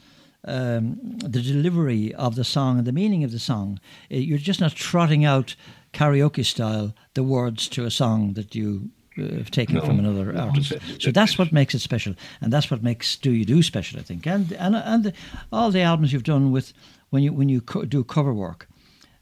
[0.45, 3.79] Um, the delivery of the song and the meaning of the song.
[4.11, 5.55] Uh, you're just not trotting out
[5.93, 10.75] karaoke style the words to a song that you uh, taken no, from another artist.
[11.01, 14.03] So that's what makes it special, and that's what makes Do You Do special, I
[14.03, 14.27] think.
[14.27, 15.12] And and and the,
[15.53, 16.72] all the albums you've done with
[17.11, 18.68] when you when you co- do cover work,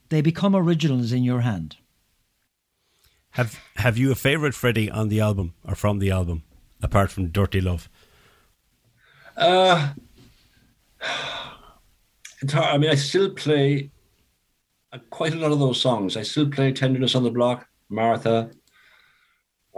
[0.09, 1.77] they become originals in your hand.
[3.31, 6.43] Have Have you a favorite Freddie on the album or from the album?
[6.83, 7.89] apart from Dirty Love?
[9.37, 9.93] Uh.
[12.55, 13.91] I mean, I still play
[14.93, 16.17] uh, quite a lot of those songs.
[16.17, 18.51] I still play Tenderness on the Block, Martha.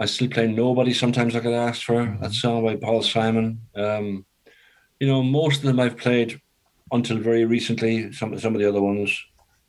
[0.03, 0.93] I still play Nobody.
[0.93, 2.21] Sometimes I get asked for mm-hmm.
[2.21, 3.61] that song by Paul Simon.
[3.73, 4.25] Um,
[4.99, 6.41] you know, most of them I've played
[6.91, 8.11] until very recently.
[8.11, 9.09] Some some of the other ones.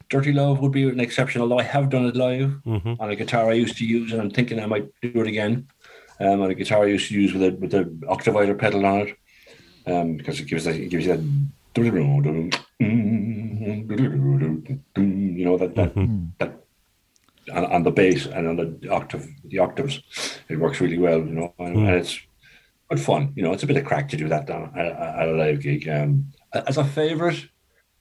[0.08, 2.94] Dirty Love would be an exception, although I have done it live mm-hmm.
[2.98, 5.68] on a guitar I used to use, and I'm thinking I might do it again.
[6.18, 9.06] Um, on a guitar I used to use with a with the octavider pedal on
[9.06, 9.16] it,
[9.86, 11.24] um, because it gives that it gives you that
[14.96, 16.26] you know that that, mm-hmm.
[16.40, 16.63] that
[17.52, 20.02] on, on, the bass and on the octave the octaves,
[20.48, 21.18] it works really well.
[21.18, 21.88] You know, and, mm.
[21.88, 22.18] and it's
[22.88, 23.32] good fun.
[23.36, 25.60] You know, it's a bit of crack to do that down at, at a live
[25.60, 25.88] gig.
[25.88, 27.46] Um, as a favorite,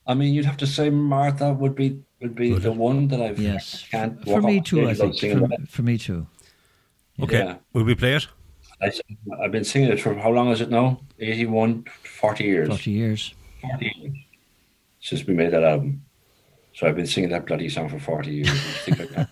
[0.06, 3.40] I mean, you'd have to say Martha would be would be the one that I've
[3.40, 4.88] yes can't for me too.
[4.88, 6.28] I think for, for, me too.
[7.22, 7.56] Okay, yeah.
[7.74, 8.28] will we play it?
[8.82, 8.92] I,
[9.42, 11.00] have been singing it for how long is it now?
[11.20, 12.68] 81, 40 years.
[12.68, 13.34] 40 years.
[13.62, 14.18] 40 years
[15.04, 16.02] since we made that album.
[16.74, 18.88] So I've been singing that bloody song for 40 years.
[18.88, 19.26] like All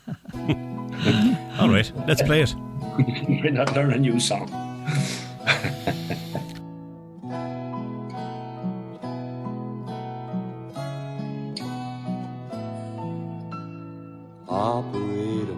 [1.82, 2.56] right, let's play it.
[3.44, 4.50] We're not learn a new song.
[14.48, 15.58] Operator,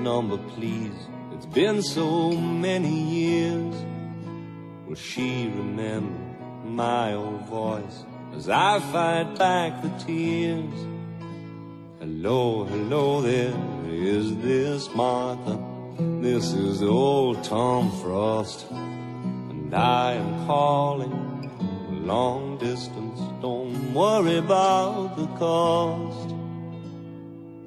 [0.00, 0.92] number please.
[1.32, 3.74] It's been so many years.
[4.86, 6.18] Will she remember
[6.64, 10.74] my old voice as I fight back the tears?
[12.00, 13.52] Hello, hello there,
[13.98, 15.58] is this Martha?
[16.20, 23.18] This is old Tom Frost, and I am calling long distance.
[23.42, 26.34] Don't worry about the cost.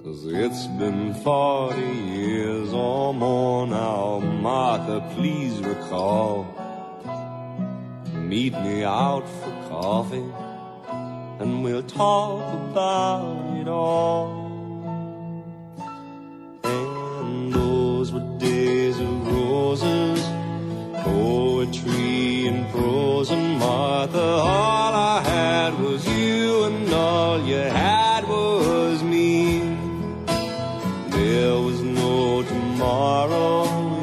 [0.04, 4.20] Cause it's been 40 years or more now.
[4.20, 6.48] Martha, please recall.
[8.14, 10.32] Meet me out for coffee
[11.40, 12.42] and we'll talk
[12.72, 14.41] about it all.
[21.12, 24.28] Poetry and prose and Martha.
[24.56, 29.60] All I had was you and all you had was me.
[31.18, 33.56] There was no tomorrow,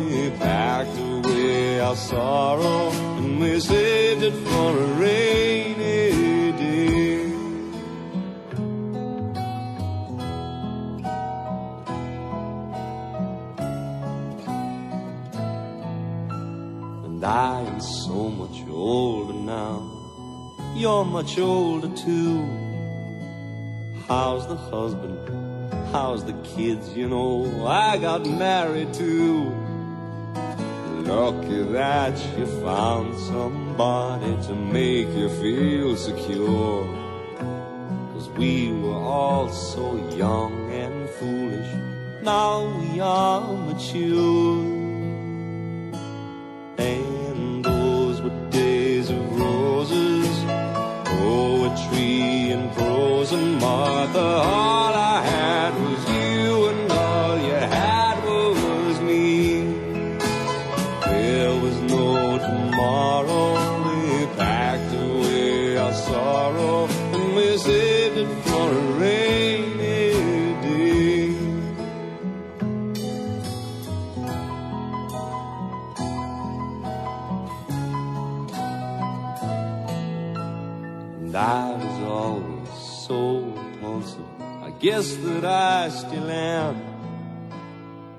[0.06, 5.27] we packed away our sorrow and we saved it for a rainy
[21.28, 22.42] much older too.
[24.08, 25.18] How's the husband?
[25.92, 26.96] How's the kids?
[26.96, 29.54] You know, I got married too.
[31.04, 36.86] Lucky that you found somebody to make you feel secure.
[38.12, 42.22] Cause we were all so young and foolish.
[42.22, 44.67] Now we are mature.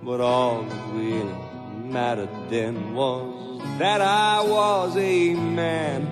[0.10, 1.36] But all that really
[1.84, 6.08] mattered then was that I was a man.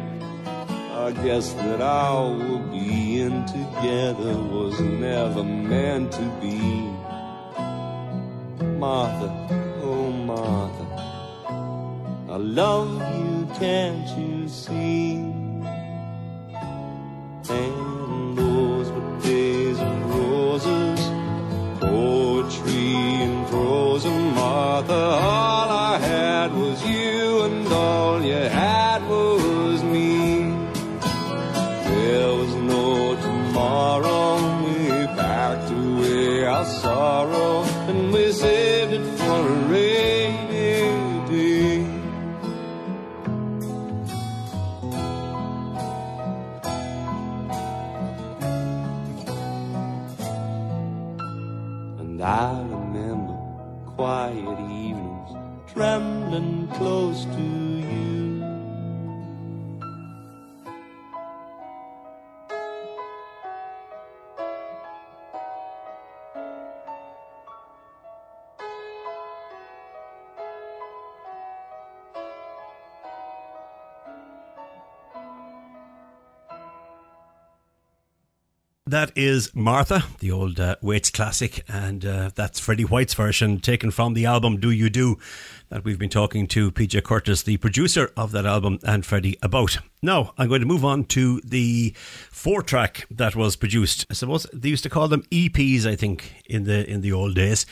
[0.93, 6.59] I guess that our being together was never meant to be.
[8.77, 9.29] Martha,
[9.81, 10.85] oh Martha,
[12.29, 15.17] I love you, can't you see?
[78.87, 83.91] That is Martha, the old uh, Waits classic, and uh, that's Freddie White's version taken
[83.91, 85.19] from the album Do You Do
[85.67, 89.79] that we've been talking to PJ Curtis, the producer of that album, and Freddie about.
[90.01, 91.93] Now, I'm going to move on to the
[92.31, 94.05] four track that was produced.
[94.09, 97.35] I suppose they used to call them EPs, I think, in the in the old
[97.35, 97.65] days.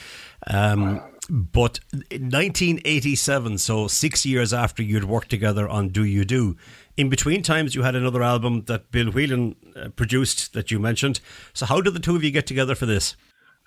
[0.47, 6.55] Um, but in 1987, so six years after you'd worked together on Do You Do,
[6.97, 11.19] in between times you had another album that Bill Whelan uh, produced that you mentioned.
[11.53, 13.15] So how did the two of you get together for this?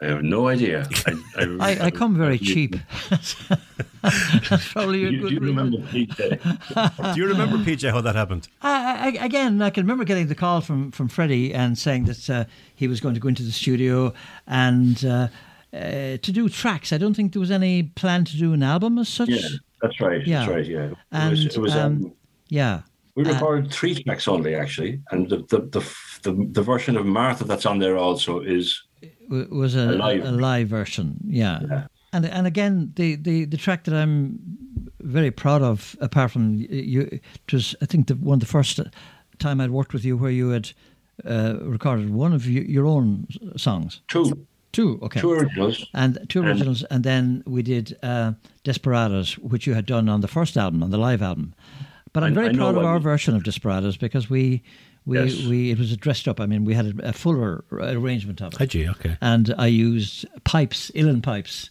[0.01, 0.89] I have no idea.
[1.07, 2.77] I, I, I, I come very cheap.
[3.11, 3.35] That's
[4.73, 7.15] probably a You, good do you remember PJ?
[7.15, 8.47] Do you remember, PJ, how that happened?
[8.63, 12.31] I, I, again, I can remember getting the call from, from Freddie and saying that
[12.31, 12.45] uh,
[12.77, 14.13] he was going to go into the studio
[14.47, 15.29] and uh,
[15.73, 16.93] uh, to do tracks.
[16.93, 19.29] I don't think there was any plan to do an album as such.
[19.29, 19.49] yeah,
[19.83, 20.27] that's right.
[20.27, 20.39] Yeah.
[20.41, 20.67] That's right.
[20.67, 20.85] Yeah.
[20.91, 21.45] It And, was.
[21.47, 22.13] It was um, um,
[22.49, 22.81] Yeah.
[23.15, 25.83] we uh, recorded three tracks only, actually, and the the, the
[26.23, 28.83] the the version of Martha that's on there also is
[29.29, 31.17] was a, A live a live version.
[31.27, 31.61] Yeah.
[31.71, 31.87] Yeah.
[32.13, 34.39] And and again, the, the, the track that I'm
[35.01, 38.81] very proud of, apart from you, it was I think the one of the first
[39.39, 40.73] time I'd worked with you where you had
[41.27, 43.27] uh, recorded one of your own
[43.57, 44.01] songs.
[44.09, 45.21] two Two, okay.
[45.21, 45.87] two originals.
[45.95, 48.33] And two originals, and then we did uh,
[48.65, 51.55] Desperados, which you had done on the first album, on the live album.
[52.13, 54.63] But I'm I- very I proud of what our you- version of Desperados because we,
[55.07, 55.47] we, Yes.
[55.47, 56.39] we it was dressed up.
[56.41, 59.17] I mean, we had a, a fuller arrangement of it Hi, G, okay.
[59.23, 61.71] and I used pipes, uilleann pipes,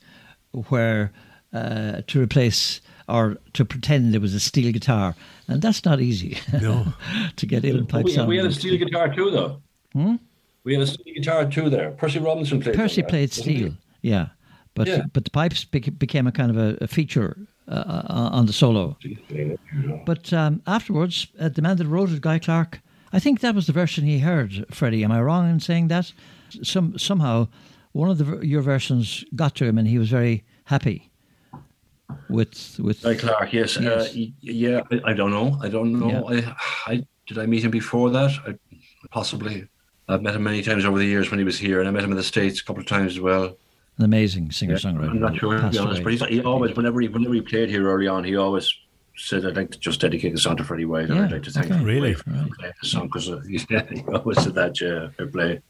[0.70, 1.12] where
[1.54, 5.16] uh, to replace or to pretend there was a steel guitar,
[5.48, 6.38] and that's not easy.
[6.62, 6.88] No.
[7.36, 8.28] to get uilleann We, pipes on.
[8.28, 9.62] we had a steel guitar too, though.
[10.68, 11.92] We had a steel guitar too there.
[11.92, 12.76] Percy Robinson played.
[12.76, 14.28] Percy that, played wasn't steel, yeah,
[14.76, 15.04] but Yeah.
[15.14, 17.38] but the pipes bec- became a kind of a, a feature
[17.70, 18.98] uh, uh, on the solo.
[20.06, 22.82] But um, afterwards, uh, the man that wrote it, Guy Clark,
[23.14, 24.66] I think that was the version he heard.
[24.70, 26.12] Freddie, am I wrong in saying that?
[26.64, 27.48] Some somehow
[27.94, 31.10] one of the your versions got to him, and he was very happy
[32.30, 33.04] with with.
[33.04, 33.78] Guy Clark, yes.
[33.78, 34.16] Uh, Yes.
[34.16, 35.58] y- yeah, I, I don't know.
[35.66, 36.28] I don't know.
[36.30, 36.56] I,
[36.92, 38.32] I did I meet him before that?
[38.46, 38.56] I,
[39.12, 39.68] possibly.
[40.08, 42.04] I've met him many times over the years when he was here, and I met
[42.04, 43.58] him in the states a couple of times as well.
[43.98, 45.10] an amazing singer songwriter.
[45.10, 46.04] I'm not sure to be honest, away.
[46.04, 48.74] but he's, he always, whenever he, whenever he played here early on, he always
[49.18, 51.06] said, "I'd like to just dedicate the song to Freddie White.
[51.10, 51.76] and Yeah, I'd like to thank okay.
[51.76, 52.14] Freddie Really?
[52.14, 54.80] White for playing the song because uh, yeah, he always said that.
[54.80, 55.62] Yeah, fair play.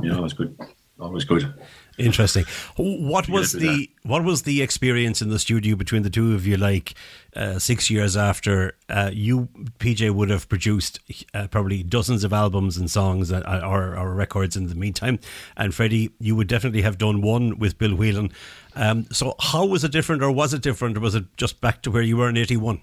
[0.00, 0.58] You know, it's good,
[0.98, 1.52] always good.
[1.96, 2.44] Interesting.
[2.76, 6.34] What was Yeah, do the what was the experience in the studio between the two
[6.34, 6.94] of you like?
[7.36, 11.00] Uh, six years after uh, you, PJ, would have produced
[11.34, 15.18] uh, probably dozens of albums and songs uh, or, or records in the meantime,
[15.56, 18.30] and Freddie, you would definitely have done one with Bill Whelan.
[18.76, 21.82] Um, so, how was it different, or was it different, or was it just back
[21.82, 22.80] to where you were in '81?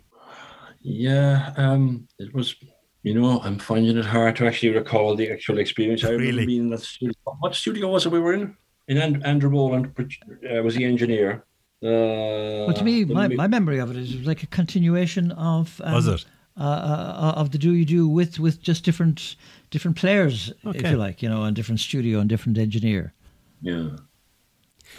[0.82, 2.56] Yeah, um, it was.
[3.04, 6.04] You know, I'm finding it hard to actually recall the actual experience.
[6.04, 6.44] I Really?
[6.44, 7.14] remember being in that studio.
[7.40, 8.56] What studio was it we were in?
[8.92, 11.30] In And- Andrew Boland uh, was the engineer.
[11.84, 14.48] Uh, Well, to me, my, mi- my memory of it is it was like a
[14.48, 15.80] continuation of.
[15.84, 16.26] Um, Was it?
[16.58, 19.38] Uh, uh, of the do you do with with just different
[19.70, 20.92] different players, if Okay.
[20.92, 23.14] you like, you know, and different studio and different engineer.
[23.62, 23.90] Yeah.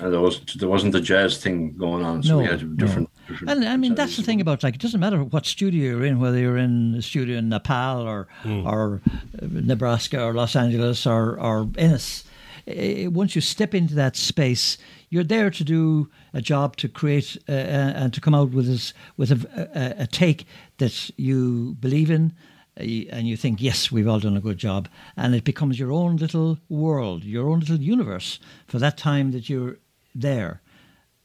[0.00, 3.10] And there was there wasn't the jazz thing going on, so No, we had different.
[3.28, 6.06] different And I mean, that's the thing about like it doesn't matter what studio you're
[6.06, 8.26] in, whether you're in a studio in Nepal or
[8.70, 9.02] or
[9.42, 12.24] uh, Nebraska or Los Angeles or or Ennis.
[12.66, 14.78] Eh, Once you step into that space,
[15.10, 18.94] you're there to do a job to create uh, and to come out with this
[19.16, 20.46] with a, a, a take
[20.78, 22.32] that you believe in.
[22.76, 26.16] And you think, yes, we've all done a good job, and it becomes your own
[26.16, 29.76] little world, your own little universe for that time that you're
[30.14, 30.62] there.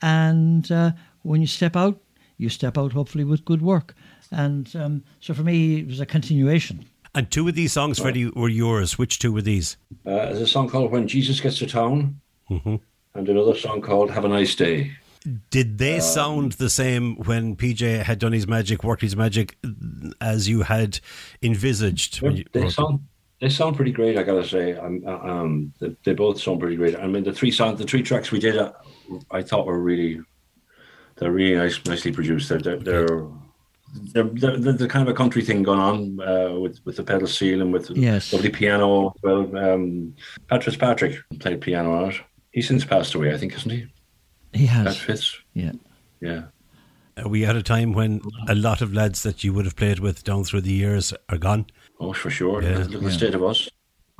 [0.02, 0.92] And uh,
[1.24, 2.02] when you step out,
[2.38, 3.96] you step out hopefully with good work.
[4.32, 6.86] And um, so for me, it was a continuation.
[7.16, 8.98] And two of these songs, Freddie, were yours.
[8.98, 9.78] Which two were these?
[10.06, 12.76] Uh, there's a song called "When Jesus Gets to Town," Mm-hmm.
[13.16, 14.92] and another song called "Have a Nice Day."
[15.50, 19.58] Did they sound the same when PJ had done his magic, worked his magic,
[20.22, 21.00] as you had
[21.42, 22.22] envisaged?
[22.22, 23.02] you They sound
[23.42, 24.18] they sound pretty great.
[24.18, 26.96] I gotta say, um, um, they, they both sound pretty great.
[26.96, 28.72] I mean, the three songs, the three tracks we did, uh,
[29.30, 30.20] I thought were really,
[31.18, 32.50] they're really nice, nicely produced.
[32.50, 32.78] They're they're.
[32.80, 33.28] they're
[34.14, 37.04] they're, they're, they're the kind of a country thing going on uh, with with the
[37.04, 38.32] pedal steel and with Yes.
[38.34, 39.14] lovely piano.
[39.24, 40.14] Well, um,
[40.48, 42.16] Patrick Patrick played piano on it.
[42.52, 43.88] He's since passed away, I think, isn't he?
[44.54, 45.40] He Pat has, Fitz.
[45.54, 45.72] yeah.
[46.22, 46.44] Yeah.
[47.18, 50.00] Are we at a time when a lot of lads that you would have played
[50.00, 51.66] with down through the years are gone?
[52.00, 52.62] Oh, for sure.
[52.62, 52.78] Yeah.
[52.80, 53.70] Look at the state of us.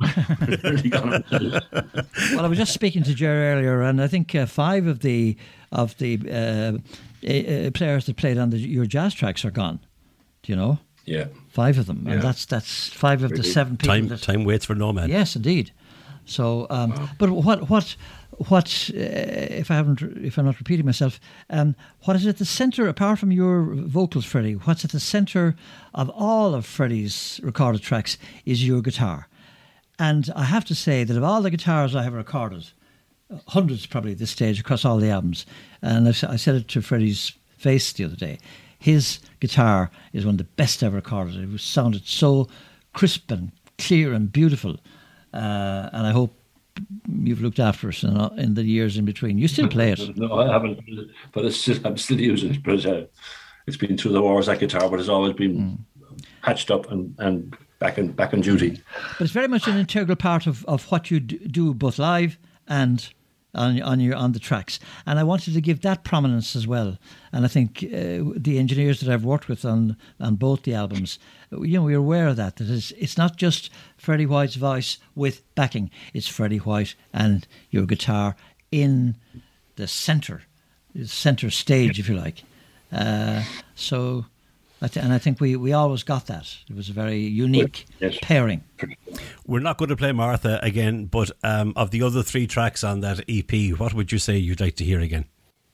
[1.30, 5.36] Well, I was just speaking to Jerry earlier, and I think uh, five of the
[5.72, 6.78] of the uh,
[7.24, 9.80] uh, players that played on the, your jazz tracks are gone.
[10.42, 10.78] Do you know?
[11.04, 11.26] yeah.
[11.50, 13.48] Five of them, and that's that's five of the Really?
[13.50, 13.94] seven people.
[13.94, 15.08] Time that, time waits for no man.
[15.08, 15.72] Yes, indeed.
[16.24, 17.96] So, um, but what what
[18.48, 21.18] what uh, if I haven't if I'm not repeating myself,
[21.50, 24.52] um, what is at the centre apart from your vocals, Freddie?
[24.54, 25.56] What's at the centre
[25.94, 29.26] of all of Freddie's recorded tracks is your guitar,
[29.98, 32.68] and I have to say that of all the guitars I have recorded,
[33.32, 35.46] uh, hundreds probably at this stage across all the albums,
[35.82, 38.38] and I said it to Freddie's face the other day.
[38.78, 41.36] His guitar is one of the best ever recorded.
[41.36, 42.48] It was sounded so
[42.92, 44.76] crisp and clear and beautiful,
[45.34, 46.34] uh, and I hope
[47.08, 49.38] you've looked after us in, in the years in between.
[49.38, 50.16] You still play it.
[50.16, 50.80] No, I haven't,
[51.32, 52.62] but still, I'm still using it.
[52.62, 53.04] But uh,
[53.66, 55.84] it's been through the wars that guitar, but it's always been
[56.42, 58.80] patched up and, and back in back on duty.
[59.18, 63.08] But it's very much an integral part of, of what you do both live and
[63.54, 64.78] on on your on the tracks.
[65.06, 66.98] And I wanted to give that prominence as well.
[67.32, 71.18] And I think uh, the engineers that I've worked with on on both the albums,
[71.50, 72.56] you know, we're aware of that.
[72.56, 75.90] That it's it's not just Freddie White's voice with backing.
[76.12, 78.36] It's Freddie White and your guitar
[78.70, 79.16] in
[79.76, 80.42] the center,
[81.04, 82.42] center stage, if you like.
[82.92, 83.42] Uh,
[83.74, 84.26] so.
[84.80, 86.56] I th- and I think we, we always got that.
[86.68, 88.16] It was a very unique Yes.
[88.22, 88.62] pairing.
[89.46, 93.00] We're not going to play Martha again, but um, of the other three tracks on
[93.00, 95.24] that EP, what would you say you'd like to hear again?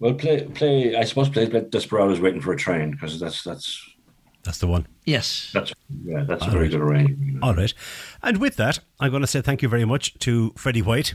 [0.01, 0.97] Well, play play.
[0.97, 3.89] I suppose play Desperados waiting for a train because that's that's
[4.45, 4.87] That's the one.
[5.07, 5.51] Yes.
[5.53, 5.73] that's
[6.05, 6.71] yeah that's a very right.
[6.71, 7.39] good arrangement.
[7.43, 7.73] All right.
[8.23, 11.15] And with that, I'm going to say thank you very much to Freddie White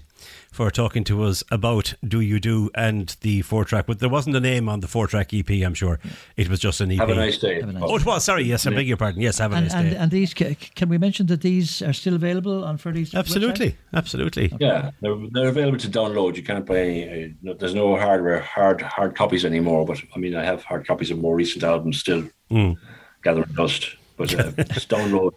[0.52, 3.86] for talking to us about Do You Do and the four track.
[3.88, 6.00] But there wasn't a name on the four track EP, I'm sure.
[6.38, 6.98] It was just an EP.
[7.00, 7.60] Have a nice day.
[7.60, 8.24] A nice Oh, it was.
[8.24, 8.44] Sorry.
[8.44, 9.22] Yes, I beg your pardon.
[9.22, 9.96] Yes, have a And, nice and, day.
[9.98, 13.72] and these, can we mention that these are still available on Freddie's Absolutely.
[13.72, 13.76] website?
[13.94, 14.54] Absolutely.
[14.60, 16.36] Yeah, they're, they're available to download.
[16.36, 17.36] You can't buy any.
[17.48, 19.86] Uh, there's no hardware hard hard copies anymore.
[19.86, 22.76] But I mean, I have hard copies of more recent albums still Mm.
[23.24, 23.96] Gathering dust.
[24.18, 25.34] But uh, just download,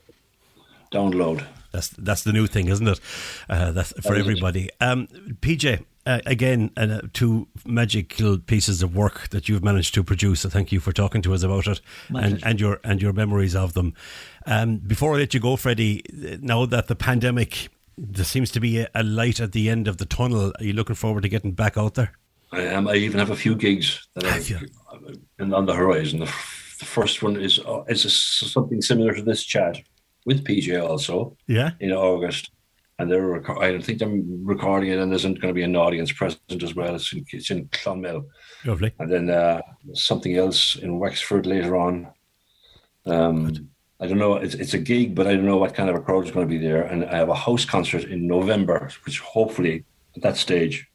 [0.92, 1.44] download.
[1.72, 3.00] That's that's the new thing, isn't it?
[3.48, 4.68] Uh, that's for That is everybody.
[4.80, 5.06] Um,
[5.40, 10.40] PJ, uh, again, uh, two magical pieces of work that you've managed to produce.
[10.40, 11.80] So thank you for talking to us about it
[12.10, 12.46] My and, pleasure.
[12.46, 13.94] and your and your memories of them.
[14.46, 16.02] Um, before I let you go, Freddie,
[16.42, 19.96] now that the pandemic, there seems to be a, a light at the end of
[19.96, 20.52] the tunnel.
[20.58, 22.12] Are you looking forward to getting back out there?
[22.50, 22.86] I am.
[22.86, 24.58] I even have a few gigs that Have you?
[24.90, 24.98] are
[25.38, 26.26] in, on the horizon.
[26.82, 29.80] The, first one is uh, is a something similar to this chat
[30.26, 31.70] with PJ also Yeah.
[31.78, 32.50] in August,
[32.98, 36.10] and they're reco- I think I'm recording it, and there's going to be an audience
[36.12, 36.96] present as well.
[36.96, 38.24] It's in, it's in Clonmel,
[38.64, 38.92] Lovely.
[38.98, 39.60] and then uh,
[39.94, 42.08] something else in Wexford later on.
[43.06, 43.68] Um,
[44.00, 44.34] I don't know.
[44.34, 46.48] It's, it's a gig, but I don't know what kind of a crowd is going
[46.48, 46.82] to be there.
[46.82, 49.84] And I have a house concert in November, which hopefully
[50.16, 50.88] at that stage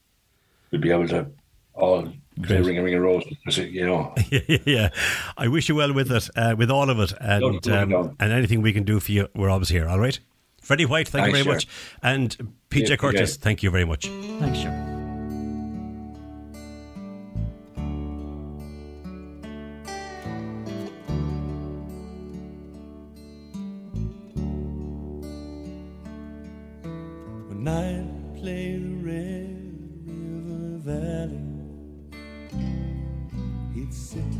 [0.70, 1.28] we'll be able to
[1.74, 2.12] all
[2.42, 2.66] Great.
[2.66, 3.24] ring a ring a rose.
[3.26, 4.90] because, You know, yeah, yeah, yeah.
[5.38, 7.90] I wish you well with it, uh, with all of it, and No, no, um,
[7.90, 8.16] no.
[8.20, 9.88] and anything we can do for you, we're always here.
[9.88, 10.20] All right,
[10.62, 11.68] Freddie White, thank you Thanks, very much,
[12.04, 13.42] and PJ Yeah, Curtis, okay.
[13.42, 14.08] thank you very much.
[14.40, 14.94] Thanks, sir.
[27.50, 29.57] When I play the Red
[34.18, 34.34] sit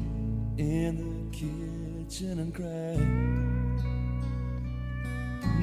[0.58, 2.96] in the kitchen and cry,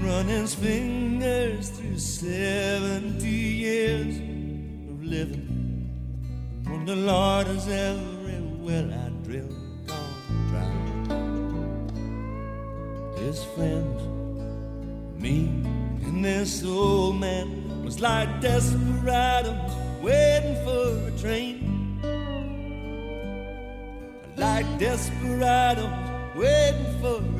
[0.07, 4.17] run his fingers through seventy years
[4.91, 5.49] of living.
[6.67, 9.57] And wonder, Lord, is every well I drilled
[9.87, 10.73] gone dry?
[13.25, 14.03] His friends
[15.19, 15.47] me
[16.07, 19.64] and this old man was like desperados
[24.85, 25.89] desperados
[26.37, 27.34] waiting for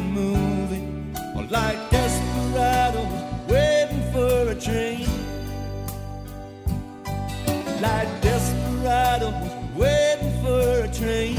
[0.00, 3.06] moving or like desperados
[3.48, 5.06] waiting for a train.
[7.80, 9.34] Like desperados
[9.74, 11.36] waiting for a train.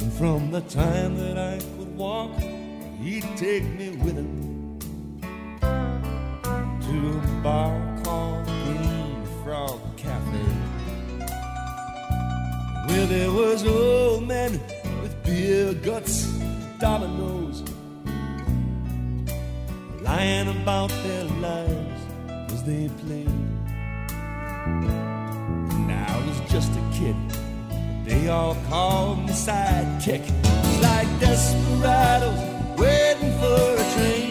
[0.00, 2.32] And from the time that I could walk,
[3.00, 4.78] he'd take me with him
[5.60, 8.39] to a bar called.
[12.90, 14.52] Where there was old men
[15.00, 16.24] with beer guts,
[16.78, 17.62] dominoes,
[20.02, 22.02] lying about their lives
[22.52, 23.28] as they played.
[25.76, 27.16] And I was just a kid.
[28.04, 30.24] They all called me sidekick.
[30.26, 32.40] It's like desperados
[32.76, 34.29] waiting for a train.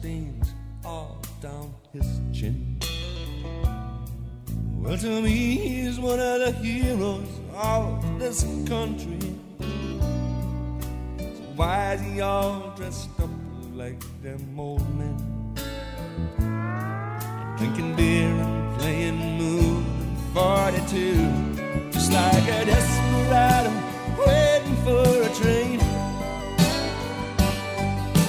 [0.00, 2.80] Stains all down his chin.
[4.78, 9.20] Well, to me, he's one of the heroes of this country.
[11.18, 13.28] So why is he all dressed up
[13.74, 15.16] like them old men?
[17.58, 19.84] Drinking beer and playing Moon
[20.32, 23.72] 42 just like a desperado
[24.24, 25.78] waiting for a train.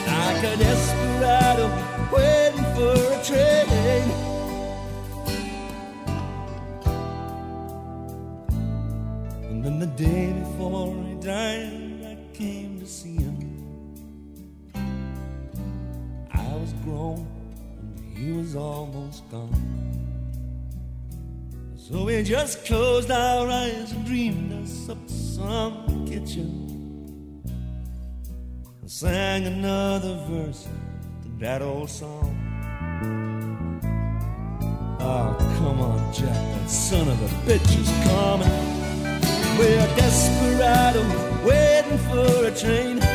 [0.05, 1.10] Like a desperado
[3.31, 4.11] train.
[9.49, 13.37] And then the day before he died, I came to see him.
[16.33, 17.25] I was grown
[17.79, 19.55] and he was almost gone.
[21.75, 26.49] So we just closed our eyes and dreamed us up some kitchen.
[28.81, 30.67] And sang another verse
[31.23, 32.40] to that old song.
[34.99, 38.49] Oh, come on, Jack, that son of a bitch is coming.
[39.57, 41.01] We're desperado
[41.45, 43.10] waiting for a train.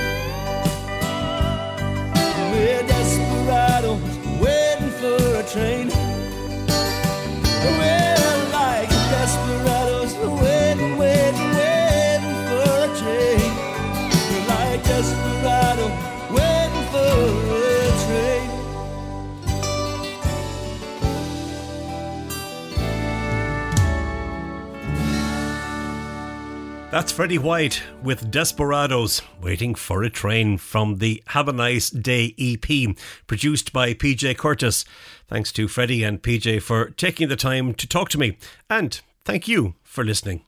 [26.96, 32.34] That's Freddie White with Desperados waiting for a train from the Have a Nice Day
[32.38, 34.86] EP produced by PJ Curtis.
[35.28, 38.38] Thanks to Freddie and PJ for taking the time to talk to me
[38.70, 40.46] and thank you for listening.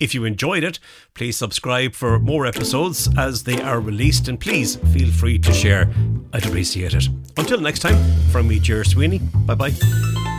[0.00, 0.78] If you enjoyed it,
[1.12, 5.92] please subscribe for more episodes as they are released and please feel free to share.
[6.32, 7.06] I'd appreciate it.
[7.36, 7.98] Until next time,
[8.30, 9.18] from me, Ger Sweeney.
[9.18, 10.31] Bye bye.